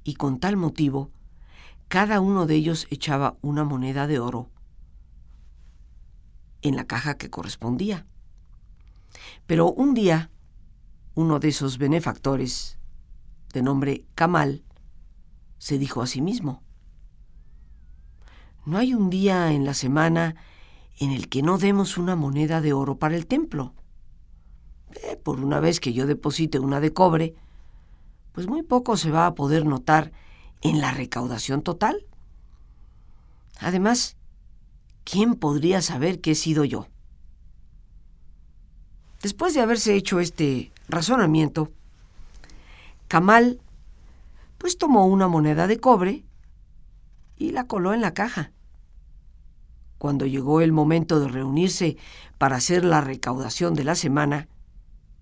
y 0.03 0.15
con 0.15 0.41
tal 0.41 0.57
motivo 0.57 1.11
cada 1.89 2.23
uno 2.23 2.47
de 2.47 2.55
ellos 2.55 2.87
echaba 2.89 3.37
una 3.43 3.65
moneda 3.65 4.07
de 4.07 4.19
oro 4.19 4.51
en 6.63 6.75
la 6.75 6.87
caja 6.87 7.19
que 7.19 7.29
correspondía. 7.29 8.07
Pero 9.47 9.71
un 9.71 9.93
día, 9.93 10.31
uno 11.15 11.39
de 11.39 11.49
esos 11.49 11.77
benefactores, 11.77 12.79
de 13.53 13.61
nombre 13.61 14.07
Kamal, 14.15 14.65
se 15.59 15.77
dijo 15.77 16.01
a 16.01 16.07
sí 16.07 16.23
mismo, 16.23 16.63
no 18.65 18.79
hay 18.79 18.95
un 18.95 19.11
día 19.11 19.53
en 19.53 19.67
la 19.67 19.75
semana 19.75 20.35
en 20.99 21.11
el 21.13 21.29
que 21.29 21.43
no 21.43 21.59
demos 21.59 21.99
una 21.99 22.17
moneda 22.17 22.63
de 22.63 22.73
oro 22.73 22.99
para 22.99 23.17
el 23.17 23.27
templo. 23.27 23.75
Por 25.23 25.41
una 25.41 25.61
vez 25.61 25.79
que 25.79 25.93
yo 25.93 26.07
deposite 26.07 26.59
una 26.59 26.81
de 26.81 26.95
cobre, 26.95 27.37
pues 28.37 28.49
muy 28.49 28.63
poco 28.63 28.99
se 28.99 29.11
va 29.11 29.25
a 29.25 29.35
poder 29.35 29.65
notar 29.65 30.13
en 30.61 30.83
la 30.83 30.91
recaudación 30.91 31.63
total. 31.63 32.05
Además, 33.61 34.19
¿quién 35.05 35.37
podría 35.37 35.81
saber 35.81 36.21
que 36.21 36.33
he 36.33 36.35
sido 36.35 36.67
yo? 36.67 36.87
Después 39.23 39.55
de 39.55 39.63
haberse 39.63 39.95
hecho 39.95 40.21
este 40.21 40.71
razonamiento, 40.87 41.73
Kamal 43.09 43.59
pues 44.59 44.77
tomó 44.77 45.07
una 45.07 45.29
moneda 45.29 45.67
de 45.67 45.81
cobre 45.81 46.27
y 47.39 47.53
la 47.53 47.67
coló 47.67 47.95
en 47.95 48.03
la 48.03 48.13
caja. 48.13 48.53
Cuando 49.97 50.27
llegó 50.27 50.61
el 50.61 50.73
momento 50.73 51.21
de 51.21 51.29
reunirse 51.29 51.97
para 52.37 52.57
hacer 52.57 52.85
la 52.85 53.01
recaudación 53.01 53.73
de 53.73 53.85
la 53.85 53.95
semana, 53.95 54.47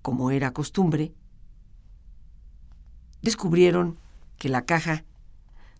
como 0.02 0.32
era 0.32 0.52
costumbre, 0.52 1.14
descubrieron 3.24 3.98
que 4.38 4.48
la 4.48 4.66
caja 4.66 5.04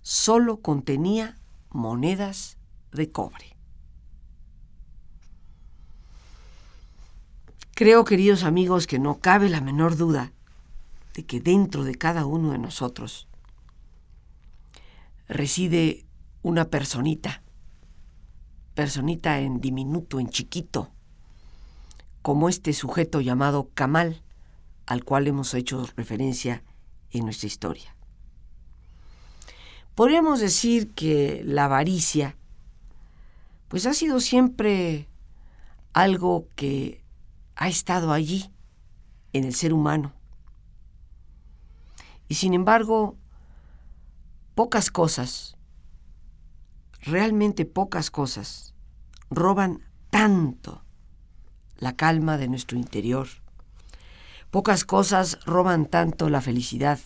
solo 0.02 0.56
contenía 0.56 1.36
monedas 1.70 2.56
de 2.92 3.10
cobre. 3.10 3.56
Creo, 7.74 8.04
queridos 8.04 8.44
amigos, 8.44 8.86
que 8.86 8.98
no 8.98 9.18
cabe 9.18 9.48
la 9.48 9.60
menor 9.60 9.96
duda 9.96 10.32
de 11.14 11.24
que 11.24 11.40
dentro 11.40 11.84
de 11.84 11.94
cada 11.94 12.24
uno 12.24 12.52
de 12.52 12.58
nosotros 12.58 13.28
reside 15.28 16.04
una 16.42 16.66
personita, 16.66 17.42
personita 18.74 19.40
en 19.40 19.60
diminuto, 19.60 20.18
en 20.18 20.28
chiquito, 20.28 20.90
como 22.22 22.48
este 22.48 22.72
sujeto 22.72 23.20
llamado 23.20 23.68
Kamal, 23.74 24.22
al 24.86 25.04
cual 25.04 25.26
hemos 25.26 25.52
hecho 25.54 25.86
referencia 25.96 26.62
en 27.18 27.24
nuestra 27.24 27.46
historia. 27.46 27.94
Podríamos 29.94 30.40
decir 30.40 30.92
que 30.94 31.42
la 31.44 31.66
avaricia, 31.66 32.36
pues 33.68 33.86
ha 33.86 33.94
sido 33.94 34.20
siempre 34.20 35.08
algo 35.92 36.48
que 36.56 37.04
ha 37.56 37.68
estado 37.68 38.12
allí 38.12 38.50
en 39.32 39.44
el 39.44 39.54
ser 39.54 39.72
humano. 39.72 40.12
Y 42.28 42.34
sin 42.34 42.54
embargo, 42.54 43.16
pocas 44.54 44.90
cosas, 44.90 45.56
realmente 47.00 47.64
pocas 47.64 48.10
cosas, 48.10 48.74
roban 49.30 49.82
tanto 50.10 50.82
la 51.76 51.94
calma 51.94 52.38
de 52.38 52.48
nuestro 52.48 52.78
interior. 52.78 53.28
Pocas 54.54 54.84
cosas 54.84 55.40
roban 55.46 55.86
tanto 55.86 56.28
la 56.28 56.40
felicidad. 56.40 57.00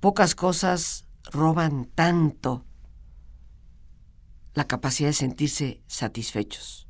Pocas 0.00 0.34
cosas 0.34 1.04
roban 1.30 1.84
tanto 1.94 2.64
la 4.54 4.66
capacidad 4.66 5.10
de 5.10 5.12
sentirse 5.12 5.80
satisfechos. 5.86 6.88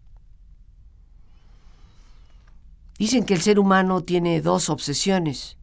Dicen 2.98 3.27
que 3.27 3.35
el 3.35 3.42
ser 3.42 3.59
humano 3.59 4.05
tiene 4.05 4.40
dos 4.40 4.70
obsesiones. 4.70 5.59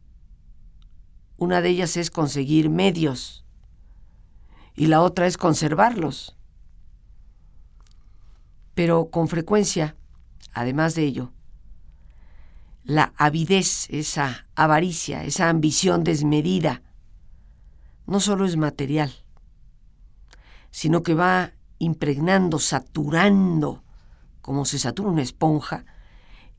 Una 1.36 1.60
de 1.60 1.70
ellas 1.70 1.96
es 1.96 2.12
conseguir 2.12 2.70
medios 2.70 3.44
y 4.76 4.86
la 4.86 5.02
otra 5.02 5.26
es 5.26 5.36
conservarlos. 5.36 6.36
Pero 8.76 9.10
con 9.10 9.26
frecuencia, 9.26 9.96
además 10.52 10.94
de 10.94 11.02
ello, 11.02 11.32
la 12.86 13.12
avidez, 13.16 13.88
esa 13.90 14.46
avaricia, 14.54 15.24
esa 15.24 15.48
ambición 15.48 16.04
desmedida, 16.04 16.82
no 18.06 18.20
solo 18.20 18.46
es 18.46 18.56
material, 18.56 19.12
sino 20.70 21.02
que 21.02 21.14
va 21.14 21.52
impregnando, 21.78 22.60
saturando, 22.60 23.82
como 24.40 24.64
se 24.64 24.78
satura 24.78 25.10
una 25.10 25.22
esponja, 25.22 25.84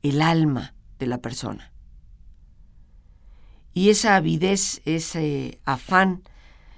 el 0.04 0.22
alma 0.22 0.76
de 1.00 1.08
la 1.08 1.20
persona. 1.20 1.72
Y 3.74 3.90
esa 3.90 4.16
avidez, 4.16 4.82
ese 4.84 5.62
afán, 5.64 6.24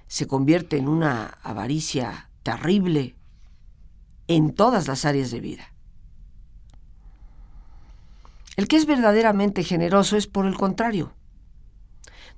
se 0.08 0.28
convierte 0.28 0.78
en 0.78 0.88
una 0.88 1.38
avaricia 1.42 2.30
terrible 2.44 3.16
en 4.28 4.54
todas 4.54 4.88
las 4.88 5.06
áreas 5.06 5.32
de 5.32 5.40
vida. 5.40 5.74
El 8.60 8.68
que 8.68 8.76
es 8.76 8.86
verdaderamente 8.86 9.64
generoso 9.64 10.18
es 10.18 10.28
por 10.28 10.46
el 10.46 10.58
contrario. 10.58 11.14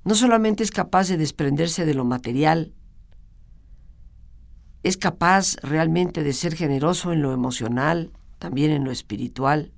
No 0.04 0.14
solamente 0.14 0.62
es 0.62 0.70
capaz 0.70 1.08
de 1.08 1.16
desprenderse 1.16 1.84
de 1.84 1.94
lo 1.94 2.04
material, 2.04 2.74
es 4.84 4.96
capaz 4.96 5.56
realmente 5.62 6.22
de 6.22 6.32
ser 6.32 6.54
generoso 6.54 7.12
en 7.12 7.22
lo 7.22 7.32
emocional, 7.32 8.12
también 8.38 8.70
en 8.70 8.84
lo 8.84 8.92
espiritual, 8.92 9.72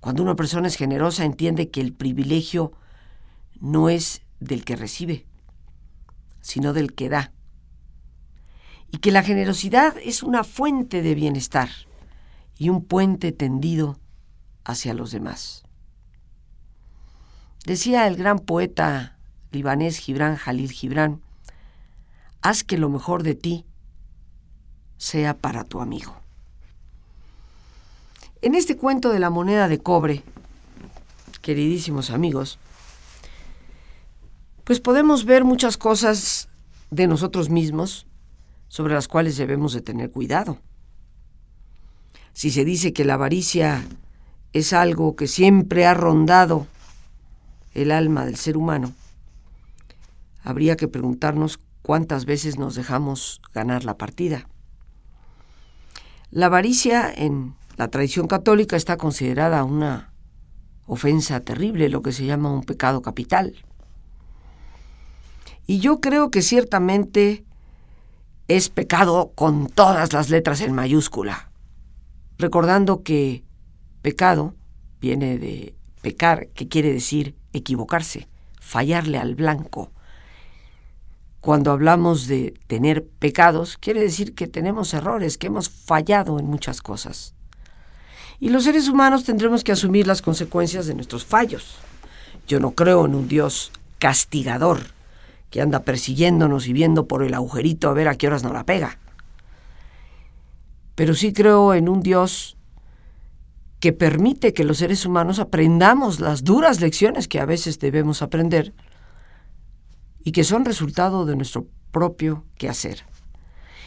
cuando 0.00 0.22
una 0.22 0.36
persona 0.36 0.68
es 0.68 0.76
generosa 0.76 1.24
entiende 1.24 1.70
que 1.70 1.80
el 1.80 1.94
privilegio 1.94 2.72
no 3.60 3.88
es 3.88 4.20
del 4.40 4.62
que 4.62 4.76
recibe, 4.76 5.24
sino 6.42 6.74
del 6.74 6.92
que 6.92 7.08
da. 7.08 7.32
Y 8.90 8.98
que 8.98 9.10
la 9.10 9.22
generosidad 9.22 9.96
es 10.04 10.22
una 10.22 10.44
fuente 10.44 11.00
de 11.00 11.14
bienestar 11.14 11.70
y 12.58 12.68
un 12.68 12.84
puente 12.84 13.32
tendido 13.32 14.01
hacia 14.64 14.94
los 14.94 15.10
demás. 15.10 15.62
Decía 17.64 18.06
el 18.06 18.16
gran 18.16 18.38
poeta 18.38 19.16
libanés 19.52 19.98
Gibran 19.98 20.36
Jalil 20.36 20.72
Gibran, 20.72 21.20
haz 22.40 22.64
que 22.64 22.78
lo 22.78 22.88
mejor 22.88 23.22
de 23.22 23.34
ti 23.34 23.64
sea 24.96 25.36
para 25.36 25.64
tu 25.64 25.80
amigo. 25.80 26.16
En 28.40 28.54
este 28.54 28.76
cuento 28.76 29.10
de 29.10 29.20
la 29.20 29.30
moneda 29.30 29.68
de 29.68 29.78
cobre, 29.78 30.24
queridísimos 31.40 32.10
amigos, 32.10 32.58
pues 34.64 34.80
podemos 34.80 35.24
ver 35.24 35.44
muchas 35.44 35.76
cosas 35.76 36.48
de 36.90 37.06
nosotros 37.06 37.50
mismos 37.50 38.06
sobre 38.68 38.94
las 38.94 39.06
cuales 39.06 39.36
debemos 39.36 39.72
de 39.72 39.82
tener 39.82 40.10
cuidado. 40.10 40.58
Si 42.32 42.50
se 42.50 42.64
dice 42.64 42.92
que 42.92 43.04
la 43.04 43.14
avaricia 43.14 43.84
es 44.52 44.72
algo 44.72 45.16
que 45.16 45.26
siempre 45.26 45.86
ha 45.86 45.94
rondado 45.94 46.66
el 47.74 47.90
alma 47.90 48.26
del 48.26 48.36
ser 48.36 48.56
humano, 48.56 48.92
habría 50.44 50.76
que 50.76 50.88
preguntarnos 50.88 51.58
cuántas 51.82 52.24
veces 52.24 52.58
nos 52.58 52.74
dejamos 52.74 53.40
ganar 53.54 53.84
la 53.84 53.96
partida. 53.96 54.48
La 56.30 56.46
avaricia 56.46 57.12
en 57.14 57.54
la 57.76 57.88
tradición 57.88 58.26
católica 58.26 58.76
está 58.76 58.96
considerada 58.96 59.64
una 59.64 60.12
ofensa 60.86 61.40
terrible, 61.40 61.88
lo 61.88 62.02
que 62.02 62.12
se 62.12 62.26
llama 62.26 62.52
un 62.52 62.64
pecado 62.64 63.02
capital. 63.02 63.54
Y 65.66 65.78
yo 65.78 66.00
creo 66.00 66.30
que 66.30 66.42
ciertamente 66.42 67.44
es 68.48 68.68
pecado 68.68 69.32
con 69.34 69.68
todas 69.68 70.12
las 70.12 70.28
letras 70.28 70.60
en 70.60 70.74
mayúscula, 70.74 71.50
recordando 72.38 73.02
que 73.02 73.44
pecado 74.02 74.54
viene 75.00 75.38
de 75.38 75.74
pecar, 76.02 76.48
que 76.48 76.68
quiere 76.68 76.92
decir 76.92 77.34
equivocarse, 77.52 78.28
fallarle 78.60 79.18
al 79.18 79.34
blanco. 79.34 79.90
Cuando 81.40 81.72
hablamos 81.72 82.26
de 82.26 82.54
tener 82.66 83.06
pecados, 83.06 83.76
quiere 83.78 84.00
decir 84.00 84.34
que 84.34 84.46
tenemos 84.46 84.94
errores, 84.94 85.38
que 85.38 85.48
hemos 85.48 85.70
fallado 85.70 86.38
en 86.38 86.46
muchas 86.46 86.82
cosas. 86.82 87.34
Y 88.38 88.50
los 88.50 88.64
seres 88.64 88.88
humanos 88.88 89.24
tendremos 89.24 89.64
que 89.64 89.72
asumir 89.72 90.06
las 90.06 90.22
consecuencias 90.22 90.86
de 90.86 90.94
nuestros 90.94 91.24
fallos. 91.24 91.76
Yo 92.46 92.60
no 92.60 92.72
creo 92.72 93.06
en 93.06 93.14
un 93.14 93.28
Dios 93.28 93.72
castigador 93.98 94.80
que 95.50 95.60
anda 95.60 95.80
persiguiéndonos 95.80 96.66
y 96.66 96.72
viendo 96.72 97.06
por 97.06 97.22
el 97.22 97.34
agujerito 97.34 97.88
a 97.88 97.92
ver 97.92 98.08
a 98.08 98.16
qué 98.16 98.26
horas 98.26 98.42
nos 98.42 98.52
la 98.52 98.64
pega. 98.64 98.98
Pero 100.94 101.14
sí 101.14 101.32
creo 101.32 101.74
en 101.74 101.88
un 101.88 102.02
Dios 102.02 102.56
que 103.82 103.92
permite 103.92 104.54
que 104.54 104.62
los 104.62 104.78
seres 104.78 105.04
humanos 105.06 105.40
aprendamos 105.40 106.20
las 106.20 106.44
duras 106.44 106.80
lecciones 106.80 107.26
que 107.26 107.40
a 107.40 107.44
veces 107.44 107.80
debemos 107.80 108.22
aprender 108.22 108.72
y 110.22 110.30
que 110.30 110.44
son 110.44 110.64
resultado 110.64 111.26
de 111.26 111.34
nuestro 111.34 111.66
propio 111.90 112.44
quehacer. 112.56 113.04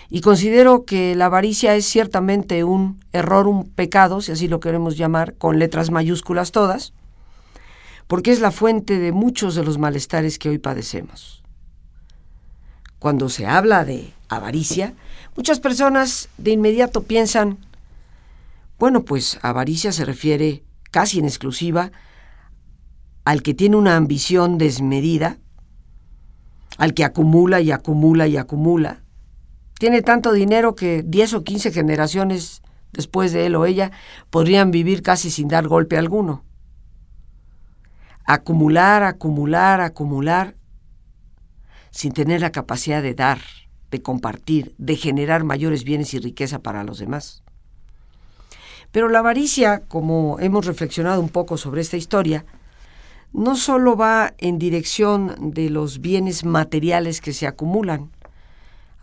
Y 0.10 0.19
considero 0.19 0.84
que 0.84 1.15
la 1.15 1.27
avaricia 1.27 1.77
es 1.77 1.86
ciertamente 1.86 2.65
un 2.65 2.99
error, 3.13 3.47
un 3.47 3.69
pecado, 3.69 4.19
si 4.19 4.34
así 4.34 4.49
lo 4.49 4.60
queremos 4.60 4.97
llamar, 4.97 5.36
con 5.36 5.60
letras 5.60 5.91
mayúsculas 5.91 6.51
todas, 6.51 6.91
porque 8.08 8.34
es 8.34 8.41
la 8.41 8.51
fuente 8.51 8.99
de 8.99 9.13
muchos 9.13 9.55
de 9.55 9.63
los 9.63 9.77
malestares 9.77 10.38
que 10.38 10.49
hoy 10.49 10.58
padecemos. 10.58 11.41
Cuando 12.99 13.29
se 13.29 13.45
habla 13.45 13.86
de 13.86 14.12
avaricia, 14.27 14.93
muchas 15.38 15.62
personas 15.62 16.27
de 16.38 16.51
inmediato 16.51 17.04
piensan, 17.04 17.60
bueno, 18.78 19.06
pues 19.06 19.40
avaricia 19.42 19.92
se 19.92 20.06
refiere 20.06 20.63
casi 20.92 21.19
en 21.19 21.26
exclusiva 21.26 21.92
al 23.23 23.42
que 23.42 23.54
tiene 23.54 23.76
una 23.76 23.96
ambición 23.96 24.58
desmedida, 24.58 25.40
al 26.78 26.94
que 26.94 27.04
acumula 27.04 27.62
y 27.62 27.71
acumula 27.71 28.28
y 28.28 28.38
acumula, 28.38 29.06
tiene 29.80 30.02
tanto 30.02 30.32
dinero 30.32 30.76
que 30.76 31.04
10 31.04 31.34
o 31.36 31.44
15 31.44 31.71
generaciones 31.71 32.62
después 32.94 33.34
de 33.34 33.46
él 33.46 33.56
o 33.56 33.65
ella 33.65 33.92
podrían 34.30 34.71
vivir 34.71 35.02
casi 35.02 35.30
sin 35.30 35.48
dar 35.48 35.67
golpe 35.67 35.98
alguno. 35.98 36.46
Acumular, 38.26 39.04
acumular, 39.04 39.82
acumular, 39.82 40.56
sin 41.92 42.13
tener 42.13 42.42
la 42.42 42.52
capacidad 42.52 43.04
de 43.04 43.13
dar, 43.13 43.40
de 43.92 44.02
compartir, 44.02 44.73
de 44.78 44.96
generar 44.96 45.44
mayores 45.44 45.84
bienes 45.84 46.13
y 46.13 46.19
riqueza 46.19 46.60
para 46.60 46.84
los 46.84 46.98
demás. 46.98 47.44
Pero 48.96 49.10
la 49.10 49.19
avaricia, 49.19 49.81
como 49.89 50.39
hemos 50.39 50.65
reflexionado 50.65 51.19
un 51.19 51.27
poco 51.27 51.58
sobre 51.58 51.81
esta 51.81 51.98
historia, 51.98 52.46
no 53.33 53.58
solo 53.58 53.98
va 53.98 54.33
en 54.37 54.58
dirección 54.58 55.52
de 55.52 55.69
los 55.69 56.00
bienes 56.00 56.46
materiales 56.46 57.19
que 57.19 57.33
se 57.33 57.46
acumulan, 57.46 58.10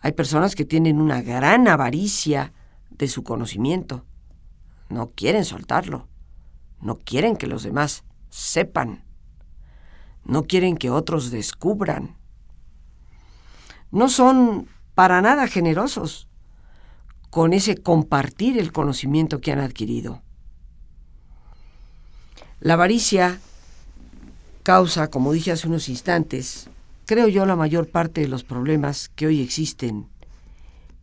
hay 0.01 0.13
personas 0.13 0.55
que 0.55 0.65
tienen 0.65 0.99
una 0.99 1.21
gran 1.21 1.69
avaricia 1.69 2.55
de 2.89 3.07
su 3.07 3.23
conocimiento. 3.23 4.07
No 4.89 5.11
quieren 5.11 5.45
soltarlo. 5.45 6.09
No 6.81 6.97
quieren 6.97 7.37
que 7.37 7.47
los 7.47 7.63
demás 7.63 8.03
sepan. 8.31 9.05
No 10.25 10.45
quieren 10.45 10.79
que 10.79 10.89
otros 10.89 11.31
descubran. 11.31 12.17
No 13.91 14.09
son 14.09 14.69
para 14.95 15.21
nada 15.21 15.49
generosos 15.49 16.31
con 17.33 17.55
ese 17.55 17.79
compartir 17.79 18.59
el 18.59 18.73
conocimiento 18.73 19.41
que 19.41 19.53
han 19.53 19.59
adquirido. 19.59 20.21
La 22.61 22.75
avaricia 22.75 23.41
causa, 24.63 25.09
como 25.09 25.33
dije 25.33 25.51
hace 25.51 25.67
unos 25.67 25.89
instantes, 25.89 26.69
creo 27.07 27.29
yo, 27.29 27.47
la 27.47 27.57
mayor 27.57 27.89
parte 27.89 28.21
de 28.21 28.29
los 28.29 28.45
problemas 28.45 29.09
que 29.09 29.29
hoy 29.29 29.41
existen 29.41 30.11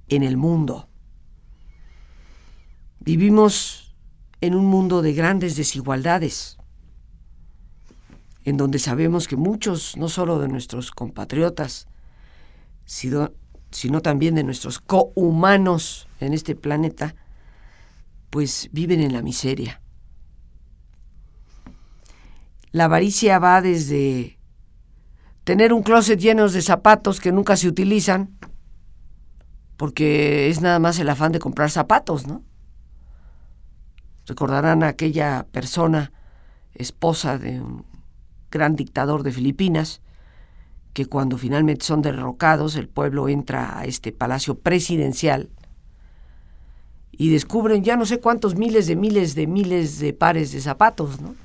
en 0.07 0.21
el 0.21 0.37
mundo. 0.37 0.87
Vivimos 2.99 3.95
en 4.39 4.53
un 4.53 4.67
mundo 4.67 5.01
de 5.01 5.13
grandes 5.13 5.55
desigualdades, 5.55 6.59
en 8.43 8.55
donde 8.55 8.77
sabemos 8.77 9.27
que 9.27 9.35
muchos, 9.35 9.97
no 9.97 10.09
solo 10.09 10.37
de 10.37 10.47
nuestros 10.47 10.91
compatriotas, 10.91 11.87
sino, 12.85 13.31
sino 13.71 14.03
también 14.03 14.35
de 14.35 14.43
nuestros 14.43 14.77
cohumanos 14.77 16.05
en 16.19 16.33
este 16.33 16.55
planeta, 16.55 17.15
pues 18.29 18.69
viven 18.71 19.01
en 19.01 19.13
la 19.13 19.21
miseria. 19.21 19.81
La 22.71 22.85
avaricia 22.85 23.39
va 23.39 23.61
desde 23.61 24.37
tener 25.43 25.73
un 25.73 25.81
closet 25.81 26.19
lleno 26.19 26.47
de 26.47 26.61
zapatos 26.61 27.19
que 27.19 27.31
nunca 27.31 27.57
se 27.57 27.67
utilizan, 27.67 28.37
porque 29.77 30.49
es 30.49 30.61
nada 30.61 30.77
más 30.77 30.99
el 30.99 31.09
afán 31.09 31.31
de 31.31 31.39
comprar 31.39 31.71
zapatos, 31.71 32.27
¿no? 32.27 32.43
Recordarán 34.27 34.83
a 34.83 34.89
aquella 34.89 35.47
persona, 35.51 36.11
esposa 36.75 37.39
de 37.39 37.61
un 37.61 37.85
gran 38.51 38.75
dictador 38.75 39.23
de 39.23 39.31
Filipinas, 39.31 40.01
que 40.93 41.07
cuando 41.07 41.37
finalmente 41.37 41.85
son 41.85 42.01
derrocados, 42.01 42.75
el 42.75 42.87
pueblo 42.87 43.29
entra 43.29 43.79
a 43.79 43.85
este 43.85 44.11
palacio 44.11 44.59
presidencial 44.59 45.49
y 47.19 47.29
descubren 47.29 47.83
ya 47.83 47.97
no 47.97 48.05
sé 48.05 48.21
cuántos 48.21 48.55
miles 48.55 48.87
de 48.87 48.95
miles 48.95 49.35
de 49.35 49.45
miles 49.45 49.99
de 49.99 50.13
pares 50.13 50.53
de 50.53 50.61
zapatos, 50.61 51.19
¿no? 51.19 51.35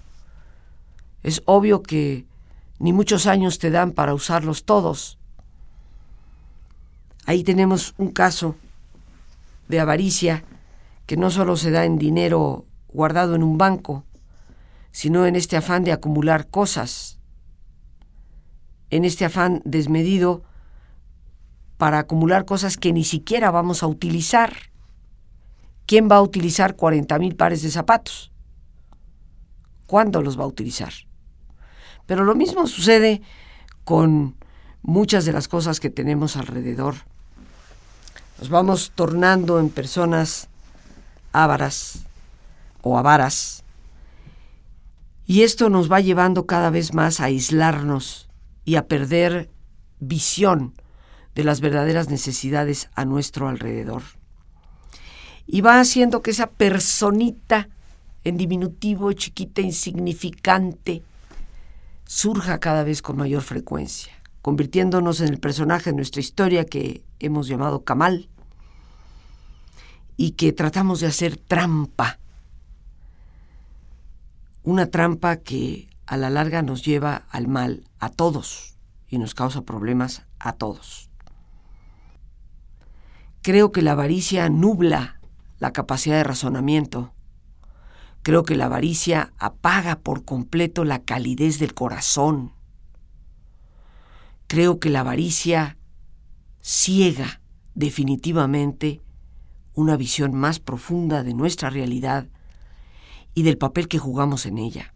Es 1.25 1.43
obvio 1.47 1.83
que 1.83 2.27
ni 2.79 2.93
muchos 2.93 3.27
años 3.27 3.59
te 3.59 3.72
dan 3.72 3.91
para 3.91 4.14
usarlos 4.14 4.64
todos. 4.64 5.18
Ahí 7.27 7.43
tenemos 7.43 7.95
un 7.99 8.12
caso 8.12 8.55
de 9.66 9.81
avaricia 9.81 10.45
que 11.07 11.16
no 11.16 11.33
solo 11.33 11.57
se 11.57 11.72
da 11.72 11.85
en 11.85 11.99
dinero 11.99 12.66
guardado 12.93 13.35
en 13.35 13.43
un 13.43 13.59
banco, 13.59 14.05
sino 14.93 15.27
en 15.27 15.35
este 15.35 15.57
afán 15.57 15.83
de 15.83 15.91
acumular 15.91 16.47
cosas, 16.47 17.18
en 18.91 19.05
este 19.05 19.25
afán 19.25 19.61
desmedido 19.64 20.45
para 21.79 21.99
acumular 21.99 22.45
cosas 22.45 22.77
que 22.77 22.93
ni 22.93 23.03
siquiera 23.03 23.51
vamos 23.51 23.83
a 23.83 23.89
utilizar. 23.89 24.74
¿Quién 25.87 26.09
va 26.11 26.16
a 26.16 26.22
utilizar 26.22 26.76
40 26.76 27.18
mil 27.18 27.37
pares 27.37 27.62
de 27.62 27.70
zapatos? 27.70 28.32
¿Cuándo 29.87 30.22
los 30.22 30.39
va 30.39 30.45
a 30.45 30.49
utilizar? 30.49 30.93
Pero 32.07 32.24
lo 32.24 32.35
mismo 32.35 32.66
sucede 32.66 33.22
con 33.85 34.37
muchas 34.82 35.24
de 35.24 35.32
las 35.32 35.49
cosas 35.49 35.80
que 35.80 35.91
tenemos 35.91 36.37
alrededor. 36.37 36.95
Nos 38.39 38.49
vamos 38.49 38.93
tornando 38.95 39.61
en 39.61 39.70
personas 39.70 40.49
ávaras 41.32 42.01
o 42.82 42.99
avaras. 42.99 43.62
Y 45.26 45.43
esto 45.43 45.70
nos 45.70 45.91
va 45.91 46.01
llevando 46.01 46.47
cada 46.47 46.70
vez 46.70 46.93
más 46.95 47.20
a 47.20 47.24
aislarnos 47.24 48.28
y 48.64 48.76
a 48.76 48.87
perder 48.89 49.51
visión 50.01 50.74
de 51.35 51.45
las 51.45 51.61
verdaderas 51.61 52.09
necesidades 52.09 52.91
a 52.95 53.05
nuestro 53.05 53.49
alrededor. 53.49 54.03
Y 55.47 55.61
va 55.61 55.80
haciendo 55.80 56.22
que 56.22 56.30
esa 56.30 56.47
personita 56.49 57.68
en 58.24 58.36
diminutivo, 58.38 59.12
chiquita, 59.12 59.61
insignificante, 59.61 61.03
surja 62.07 62.59
cada 62.59 62.82
vez 62.82 63.03
con 63.03 63.16
mayor 63.16 63.42
frecuencia, 63.42 64.12
convirtiéndonos 64.42 65.20
en 65.20 65.28
el 65.28 65.38
personaje 65.38 65.90
de 65.90 65.97
nuestra 65.97 66.20
historia 66.20 66.64
que 66.64 67.03
hemos 67.20 67.47
llamado 67.47 67.84
Kamal 67.84 68.28
y 70.16 70.32
que 70.32 70.53
tratamos 70.53 71.01
de 71.01 71.07
hacer 71.07 71.36
trampa. 71.36 72.18
Una 74.62 74.86
trampa 74.86 75.36
que 75.36 75.88
a 76.07 76.16
la 76.16 76.30
larga 76.30 76.62
nos 76.62 76.84
lleva 76.84 77.26
al 77.30 77.49
mal 77.49 77.84
a 77.99 78.09
todos 78.09 78.76
y 79.09 79.18
nos 79.18 79.34
causa 79.34 79.62
problemas 79.62 80.22
a 80.38 80.53
todos. 80.53 81.11
Creo 83.42 83.72
que 83.72 83.82
la 83.82 83.92
avaricia 83.92 84.49
nubla 84.49 85.20
la 85.59 85.72
capacidad 85.72 86.16
de 86.16 86.24
razonamiento 86.24 87.14
Creo 88.24 88.42
que 88.42 88.57
la 88.57 88.64
avaricia 88.64 89.34
apaga 89.36 89.96
por 89.96 90.24
completo 90.24 90.84
la 90.84 91.02
calidez 91.02 91.59
del 91.59 91.74
corazón. 91.74 92.55
Creo 94.46 94.80
que 94.80 94.88
la 94.88 95.00
avaricia 95.00 95.76
ciega 96.62 97.42
definitivamente 97.74 99.02
una 99.74 99.98
visión 99.98 100.34
más 100.34 100.59
profunda 100.59 101.22
de 101.22 101.34
nuestra 101.34 101.68
realidad 101.68 102.26
y 103.34 103.42
del 103.42 103.59
papel 103.59 103.88
que 103.88 103.98
jugamos 103.98 104.46
en 104.46 104.57
ella. 104.57 104.94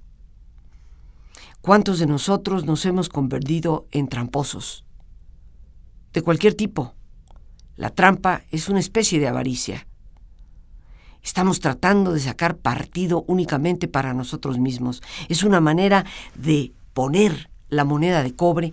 ¿Cuántos 1.61 1.99
de 1.99 2.07
nosotros 2.07 2.65
nos 2.65 2.87
hemos 2.87 3.11
convertido 3.11 3.87
en 3.91 4.09
tramposos? 4.09 4.87
De 6.15 6.23
cualquier 6.23 6.55
tipo. 6.55 6.95
La 7.77 7.91
trampa 7.91 8.45
es 8.51 8.71
una 8.71 8.81
especie 8.81 9.21
de 9.21 9.29
avaricia. 9.29 9.87
Estamos 11.23 11.61
tratando 11.61 12.13
de 12.13 12.21
sacar 12.21 12.57
partido 12.57 13.25
únicamente 13.27 13.89
para 13.89 14.15
nosotros 14.15 14.59
mismos. 14.59 15.03
Es 15.29 15.43
una 15.43 15.61
manera 15.61 16.05
de 16.35 16.73
poner 16.95 17.51
la 17.69 17.85
moneda 17.85 18.23
de 18.23 18.35
cobre 18.35 18.73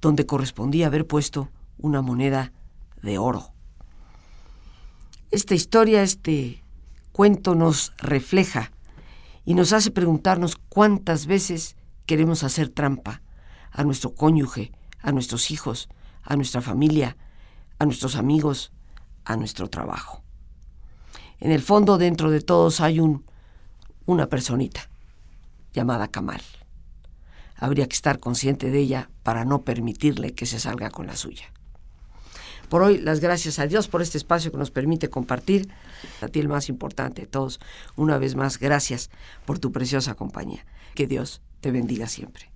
donde 0.00 0.26
correspondía 0.26 0.86
haber 0.86 1.06
puesto 1.06 1.48
una 1.78 2.02
moneda 2.02 2.52
de 3.02 3.18
oro. 3.18 3.52
Esta 5.30 5.54
historia, 5.54 6.02
este 6.02 6.62
cuento 7.12 7.54
nos 7.54 7.92
refleja 7.98 8.72
y 9.44 9.54
nos 9.54 9.72
hace 9.72 9.90
preguntarnos 9.90 10.56
cuántas 10.68 11.26
veces 11.26 11.76
queremos 12.04 12.44
hacer 12.44 12.68
trampa 12.68 13.22
a 13.70 13.84
nuestro 13.84 14.14
cónyuge, 14.14 14.72
a 15.00 15.12
nuestros 15.12 15.50
hijos, 15.50 15.88
a 16.22 16.36
nuestra 16.36 16.60
familia, 16.60 17.16
a 17.78 17.84
nuestros 17.84 18.16
amigos, 18.16 18.72
a 19.24 19.36
nuestro 19.36 19.68
trabajo 19.68 20.25
en 21.40 21.52
el 21.52 21.62
fondo 21.62 21.98
dentro 21.98 22.30
de 22.30 22.40
todos 22.40 22.80
hay 22.80 23.00
un, 23.00 23.24
una 24.06 24.28
personita 24.28 24.88
llamada 25.72 26.08
Kamal. 26.08 26.40
Habría 27.56 27.86
que 27.86 27.94
estar 27.94 28.18
consciente 28.18 28.70
de 28.70 28.78
ella 28.78 29.10
para 29.22 29.44
no 29.44 29.62
permitirle 29.62 30.32
que 30.32 30.46
se 30.46 30.60
salga 30.60 30.90
con 30.90 31.06
la 31.06 31.16
suya. 31.16 31.52
Por 32.68 32.82
hoy, 32.82 32.98
las 32.98 33.20
gracias 33.20 33.58
a 33.58 33.66
Dios 33.66 33.86
por 33.86 34.02
este 34.02 34.18
espacio 34.18 34.50
que 34.50 34.58
nos 34.58 34.70
permite 34.70 35.08
compartir. 35.08 35.68
A 36.20 36.28
ti 36.28 36.40
el 36.40 36.48
más 36.48 36.68
importante 36.68 37.22
de 37.22 37.26
todos, 37.28 37.60
una 37.94 38.18
vez 38.18 38.34
más, 38.34 38.58
gracias 38.58 39.10
por 39.44 39.58
tu 39.58 39.70
preciosa 39.70 40.14
compañía. 40.14 40.66
Que 40.94 41.06
Dios 41.06 41.42
te 41.60 41.70
bendiga 41.70 42.08
siempre. 42.08 42.55